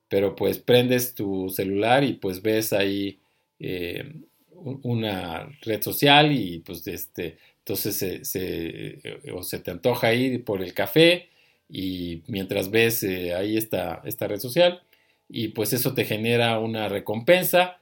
pero 0.09 0.35
pues 0.35 0.61
prendes 0.61 1.14
tu 1.14 1.51
celular 1.51 2.05
y 2.05 2.14
pues 2.14 2.40
ves 2.40 2.72
ahí 2.72 3.18
eh, 3.59 4.11
una 4.55 5.46
red 5.61 5.83
social 5.83 6.33
y 6.33 6.61
pues 6.61 6.87
este, 6.87 7.37
entonces 7.59 7.96
se, 7.96 8.24
se, 8.24 8.98
o 9.35 9.42
se 9.42 9.59
te 9.59 9.72
antoja 9.72 10.14
ir 10.14 10.42
por 10.42 10.62
el 10.62 10.72
café 10.72 11.29
y 11.68 12.22
mientras 12.29 12.70
ves 12.70 13.03
eh, 13.03 13.35
ahí 13.35 13.59
esta, 13.59 14.01
esta 14.07 14.27
red 14.27 14.38
social 14.40 14.81
y 15.29 15.49
pues 15.49 15.73
eso 15.73 15.95
te 15.95 16.05
genera 16.05 16.59
una 16.59 16.88
recompensa 16.88 17.79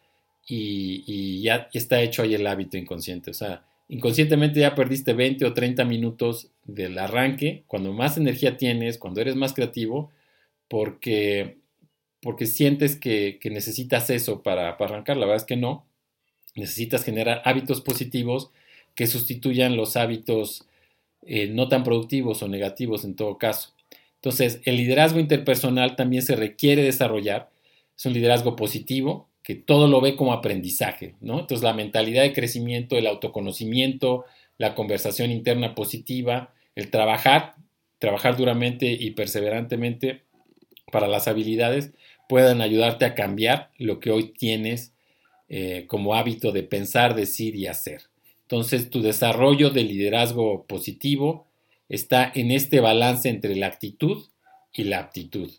y, 0.48 1.42
ya 1.42 1.68
está 1.72 2.00
hecho 2.02 2.22
ahí 2.22 2.35
el 2.35 2.46
hábito 2.46 2.76
inconsciente. 2.76 3.30
O 3.30 3.35
sea, 3.35 3.64
inconscientemente 3.88 4.61
ya 4.61 4.74
perdiste 4.74 5.12
20 5.12 5.44
o 5.44 5.54
30 5.54 5.85
minutos 5.85 6.50
del 6.64 6.98
arranque, 6.98 7.64
cuando 7.66 7.92
más 7.92 8.16
energía 8.16 8.56
tienes, 8.56 8.98
cuando 8.98 9.20
eres 9.20 9.37
más 9.37 9.52
creativo, 9.54 10.11
porque, 10.68 11.59
porque 12.20 12.46
sientes 12.46 12.96
que, 12.96 13.38
necesitas 13.44 14.11
eso 14.11 14.42
para, 14.42 14.70
arrancar. 14.70 15.16
La 15.16 15.26
verdad 15.26 15.42
es 15.42 15.46
que 15.46 15.56
no. 15.56 15.87
Necesitas 16.54 17.04
generar 17.04 17.42
hábitos 17.44 17.80
positivos 17.82 18.50
que 18.94 19.06
sustituyan 19.06 19.76
los 19.76 19.96
hábitos 19.96 20.66
eh, 21.22 21.48
no 21.48 21.68
tan 21.68 21.85
productivos 21.85 22.42
o 22.42 22.48
negativos 22.48 23.04
en 23.04 23.14
todo 23.14 23.37
caso. 23.38 23.75
Entonces, 24.26 24.60
el 24.64 24.76
liderazgo 24.76 25.20
interpersonal 25.20 25.94
también 25.94 26.20
se 26.20 26.34
requiere 26.34 26.82
desarrollar. 26.82 27.48
Es 27.96 28.06
un 28.06 28.12
liderazgo 28.12 28.56
positivo, 28.56 29.28
que 29.44 29.54
todo 29.54 29.86
lo 29.86 30.00
ve 30.00 30.16
como 30.16 30.32
aprendizaje, 30.32 31.14
¿no? 31.20 31.38
Entonces, 31.38 31.62
la 31.62 31.74
mentalidad 31.74 32.24
de 32.24 32.32
crecimiento, 32.32 32.98
el 32.98 33.06
autoconocimiento, 33.06 34.24
la 34.58 34.74
conversación 34.74 35.30
interna 35.30 35.76
positiva, 35.76 36.52
el 36.74 36.90
trabajar, 36.90 37.54
trabajar 38.00 38.36
duramente 38.36 38.90
y 38.90 39.12
perseverantemente 39.12 40.24
para 40.90 41.06
las 41.06 41.28
habilidades 41.28 41.92
puedan 42.28 42.62
ayudarte 42.62 43.04
a 43.04 43.14
cambiar 43.14 43.70
lo 43.78 44.00
que 44.00 44.10
hoy 44.10 44.32
tienes 44.32 44.92
eh, 45.48 45.84
como 45.86 46.16
hábito 46.16 46.50
de 46.50 46.64
pensar, 46.64 47.14
decir 47.14 47.54
y 47.54 47.68
hacer. 47.68 48.02
Entonces, 48.42 48.90
tu 48.90 49.02
desarrollo 49.02 49.70
de 49.70 49.84
liderazgo 49.84 50.66
positivo 50.66 51.46
está 51.88 52.31
en 52.35 52.51
este 52.51 52.81
balance 52.81 53.29
entre 53.29 53.57
la 53.57 53.66
actitud 53.66 54.25
y 54.72 54.85
la 54.85 55.01
aptitud. 55.01 55.51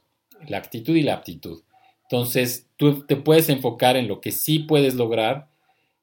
La 0.48 0.58
actitud 0.58 0.96
y 0.96 1.04
la 1.04 1.14
aptitud. 1.14 1.62
Entonces, 2.04 2.68
tú 2.78 3.06
te 3.06 3.16
puedes 3.16 3.50
enfocar 3.50 3.98
en 3.98 4.08
lo 4.08 4.22
que 4.22 4.32
sí 4.32 4.60
puedes 4.60 4.96
lograr 4.96 5.48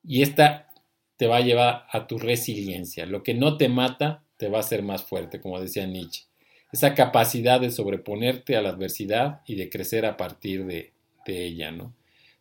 y 0.02 0.22
esta 0.22 0.68
te 1.16 1.26
va 1.26 1.36
a 1.36 1.42
llevar 1.42 1.86
a 1.90 2.06
tu 2.06 2.18
resiliencia. 2.18 3.06
Lo 3.06 3.22
que 3.22 3.34
no 3.34 3.56
te 3.56 3.68
mata 3.68 4.22
te 4.36 4.48
va 4.48 4.58
a 4.58 4.60
hacer 4.60 4.82
más 4.82 5.04
fuerte, 5.04 5.40
como 5.40 5.60
decía 5.60 5.86
Nietzsche. 5.86 6.24
Esa 6.72 6.94
capacidad 6.94 7.60
de 7.60 7.70
sobreponerte 7.70 8.56
a 8.56 8.62
la 8.62 8.70
adversidad 8.70 9.42
y 9.46 9.54
de 9.54 9.70
crecer 9.70 10.04
a 10.06 10.16
partir 10.16 10.66
de, 10.66 10.92
de 11.24 11.44
ella, 11.44 11.70
¿no? 11.70 11.94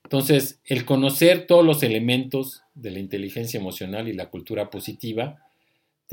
Entonces, 0.03 0.59
el 0.65 0.85
conocer 0.85 1.47
todos 1.47 1.63
los 1.63 1.81
elementos 1.81 2.63
de 2.73 2.91
la 2.91 2.99
inteligencia 2.99 3.59
emocional 3.59 4.07
y 4.07 4.13
la 4.13 4.29
cultura 4.29 4.69
positiva 4.69 5.39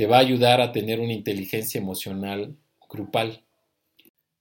te 0.00 0.06
va 0.06 0.16
a 0.16 0.20
ayudar 0.20 0.62
a 0.62 0.72
tener 0.72 0.98
una 0.98 1.12
inteligencia 1.12 1.78
emocional 1.78 2.56
grupal. 2.88 3.42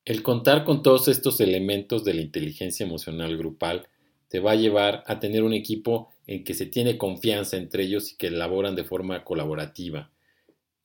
El 0.06 0.24
contar 0.24 0.63
con 0.63 0.84
todos 0.84 1.10
estos 1.10 1.41
elementos 1.41 2.06
de 2.06 2.13
la 2.13 2.22
inteligencia 2.22 2.86
emocional 2.86 3.36
grupal 3.36 3.89
te 4.30 4.39
va 4.39 4.52
a 4.52 4.56
llevar 4.56 5.04
a 5.06 5.19
tener 5.19 5.43
un 5.43 5.52
equipo 5.52 6.08
en 6.28 6.45
que 6.45 6.54
se 6.54 6.65
tiene 6.65 6.98
confianza 6.98 7.58
entre 7.58 7.84
ellos 7.84 8.10
y 8.10 8.15
que 8.15 8.28
elaboran 8.28 8.74
de 8.74 8.86
forma 8.86 9.26
colaborativa. 9.26 10.10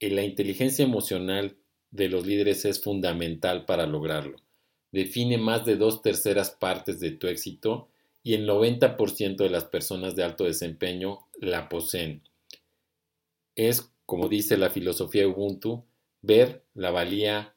Eh, 0.01 0.11
la 0.11 0.25
inteligencia 0.25 0.85
emocional 0.85 1.57
de 1.93 2.09
los 2.09 2.27
líderes 2.27 2.65
es 2.65 2.83
fundamental 2.83 3.67
para 3.67 3.87
lograrlo. 3.87 4.39
Define 4.91 5.39
más 5.39 5.65
de 5.65 5.77
dos 5.77 6.03
terceras 6.03 6.51
partes 6.51 6.99
de 6.99 7.13
tu 7.13 7.29
éxito 7.29 7.91
y 8.25 8.35
el 8.35 8.45
90% 8.45 9.37
de 9.37 9.51
las 9.51 9.67
personas 9.67 10.17
de 10.17 10.25
alto 10.25 10.43
desempeño 10.43 11.29
la 11.41 11.69
poseen. 11.69 12.23
Es, 13.55 13.94
como 14.07 14.29
dice 14.29 14.57
la 14.57 14.71
filosofía 14.71 15.27
Ubuntu, 15.27 15.85
ver 16.23 16.65
la 16.75 16.91
valía 16.91 17.55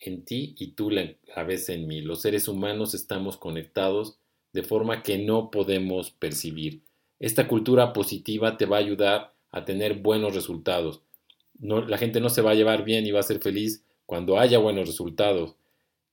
en 0.00 0.24
ti 0.24 0.54
y 0.58 0.72
tú 0.72 0.90
la, 0.90 1.14
ves 1.44 1.68
en 1.68 1.86
mí. 1.86 2.00
Los 2.00 2.22
seres 2.22 2.48
humanos 2.48 2.94
estamos 2.94 3.36
conectados 3.36 4.18
de 4.52 4.62
forma 4.62 5.02
que 5.02 5.18
no 5.18 5.50
podemos 5.50 6.10
percibir. 6.10 6.82
Esta 7.18 7.48
cultura 7.48 7.92
positiva 7.92 8.56
te 8.56 8.66
va 8.66 8.76
a 8.76 8.80
ayudar 8.80 9.34
a 9.50 9.64
tener 9.64 9.94
buenos 9.94 10.34
resultados. 10.34 11.02
La 11.60 11.98
gente 11.98 12.20
no 12.20 12.28
se 12.28 12.42
va 12.42 12.52
a 12.52 12.54
llevar 12.54 12.84
bien 12.84 13.06
y 13.06 13.10
va 13.10 13.20
a 13.20 13.24
ser 13.24 13.40
feliz 13.40 13.84
cuando 14.06 14.38
haya 14.38 14.58
buenos 14.58 14.86
resultados. 14.86 15.56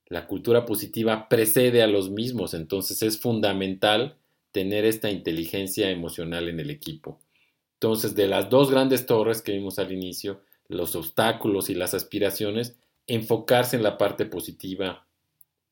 La 0.08 0.28
cultura 0.28 0.66
positiva 0.66 1.30
precede 1.30 1.82
a 1.82 1.88
los 1.88 2.10
mismos, 2.10 2.54
entonces 2.54 3.02
es 3.02 3.20
fundamental 3.20 4.18
tener 4.52 4.86
esta 4.86 5.12
inteligencia 5.12 5.90
emocional 5.90 6.48
en 6.48 6.60
el 6.60 6.70
equipo. 6.70 7.20
Entonces, 7.76 8.16
de 8.16 8.28
las 8.28 8.50
dos 8.50 8.72
grandes 8.72 9.06
torres 9.06 9.42
que 9.42 9.52
vimos 9.52 9.80
al 9.80 9.92
inicio, 9.92 10.42
los 10.68 10.96
obstáculos 10.96 11.70
y 11.70 11.76
las 11.76 11.94
aspiraciones, 11.94 12.76
enfocarse 13.08 13.76
en 13.76 13.84
la 13.84 13.98
parte 13.98 14.26
positiva, 14.26 15.06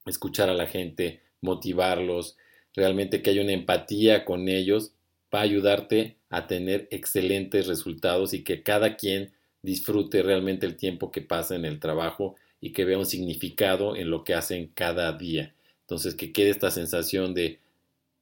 escuchar 0.05 0.49
a 0.49 0.53
la 0.53 0.67
gente, 0.67 1.21
motivarlos, 1.41 2.37
realmente 2.75 3.21
que 3.21 3.31
haya 3.31 3.41
una 3.41 3.53
empatía 3.53 4.25
con 4.25 4.49
ellos, 4.49 4.93
va 5.33 5.39
a 5.39 5.43
ayudarte 5.43 6.17
a 6.29 6.47
tener 6.47 6.87
excelentes 6.91 7.67
resultados 7.67 8.33
y 8.33 8.43
que 8.43 8.63
cada 8.63 8.95
quien 8.95 9.33
disfrute 9.61 10.21
realmente 10.21 10.65
el 10.65 10.75
tiempo 10.75 11.11
que 11.11 11.21
pasa 11.21 11.55
en 11.55 11.65
el 11.65 11.79
trabajo 11.79 12.35
y 12.59 12.71
que 12.71 12.85
vea 12.85 12.97
un 12.97 13.05
significado 13.05 13.95
en 13.95 14.09
lo 14.09 14.23
que 14.23 14.33
hacen 14.33 14.71
cada 14.73 15.11
día. 15.13 15.53
Entonces, 15.81 16.15
que 16.15 16.31
quede 16.31 16.49
esta 16.49 16.71
sensación 16.71 17.33
de 17.33 17.59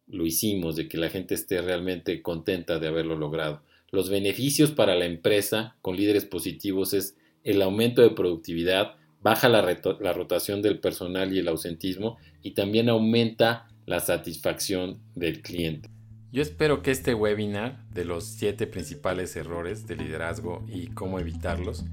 lo 0.07 0.25
hicimos, 0.25 0.75
de 0.75 0.87
que 0.87 0.97
la 0.97 1.09
gente 1.09 1.35
esté 1.35 1.61
realmente 1.61 2.21
contenta 2.21 2.79
de 2.79 2.87
haberlo 2.87 3.15
logrado. 3.15 3.61
Los 3.91 4.09
beneficios 4.09 4.71
para 4.71 4.95
la 4.95 5.03
empresa 5.03 5.75
con 5.81 5.97
líderes 5.97 6.23
positivos 6.23 6.93
es 6.93 7.17
el 7.43 7.61
aumento 7.61 8.01
de 8.01 8.11
productividad, 8.11 8.95
baja 9.21 9.49
la, 9.49 9.61
rotación 10.13 10.61
del 10.61 10.79
personal 10.79 11.33
y 11.33 11.39
el 11.39 11.49
ausentismo 11.49 12.17
y 12.41 12.51
también 12.51 12.87
aumenta 12.87 13.67
la 13.85 13.99
satisfacción 13.99 14.99
del 15.13 15.41
cliente. 15.41 15.89
Yo 16.31 16.41
espero 16.41 16.81
que 16.81 16.91
este 16.91 17.13
webinar 17.13 17.85
de 17.89 18.05
los 18.05 18.23
siete 18.23 18.65
principales 18.65 19.35
errores 19.35 19.85
de 19.85 19.97
liderazgo 19.97 20.63
y 20.69 20.87
cómo 20.87 21.19
evitarlos 21.19 21.83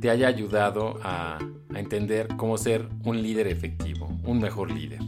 te 0.00 0.10
haya 0.10 0.28
ayudado 0.28 1.00
a, 1.02 1.38
a, 1.74 1.78
entender 1.80 2.28
cómo 2.36 2.56
ser 2.56 2.88
un 3.04 3.20
líder 3.20 3.48
efectivo, 3.48 4.06
un 4.24 4.38
mejor 4.38 4.70
líder. 4.70 5.00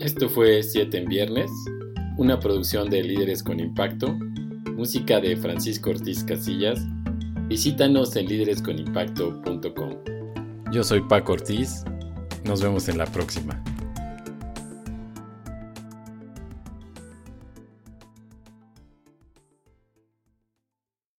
Esto 0.00 0.28
fue 0.28 0.62
7 0.62 0.98
en 0.98 1.06
viernes, 1.06 1.50
una 2.18 2.38
producción 2.38 2.88
de 2.90 3.02
Líderes 3.02 3.42
con 3.42 3.58
Impacto, 3.60 4.16
música 4.78 5.20
de 5.20 5.36
Francisco 5.36 5.90
Ortiz 5.90 6.22
Casillas. 6.22 6.78
Visítanos 7.48 8.14
en 8.14 8.26
líderesconimpacto.com. 8.26 9.96
Yo 10.70 10.84
soy 10.84 11.00
Paco 11.08 11.32
Ortiz. 11.32 11.82
Nos 12.44 12.62
vemos 12.62 12.88
en 12.88 12.96
la 12.96 13.06
próxima. 13.06 13.60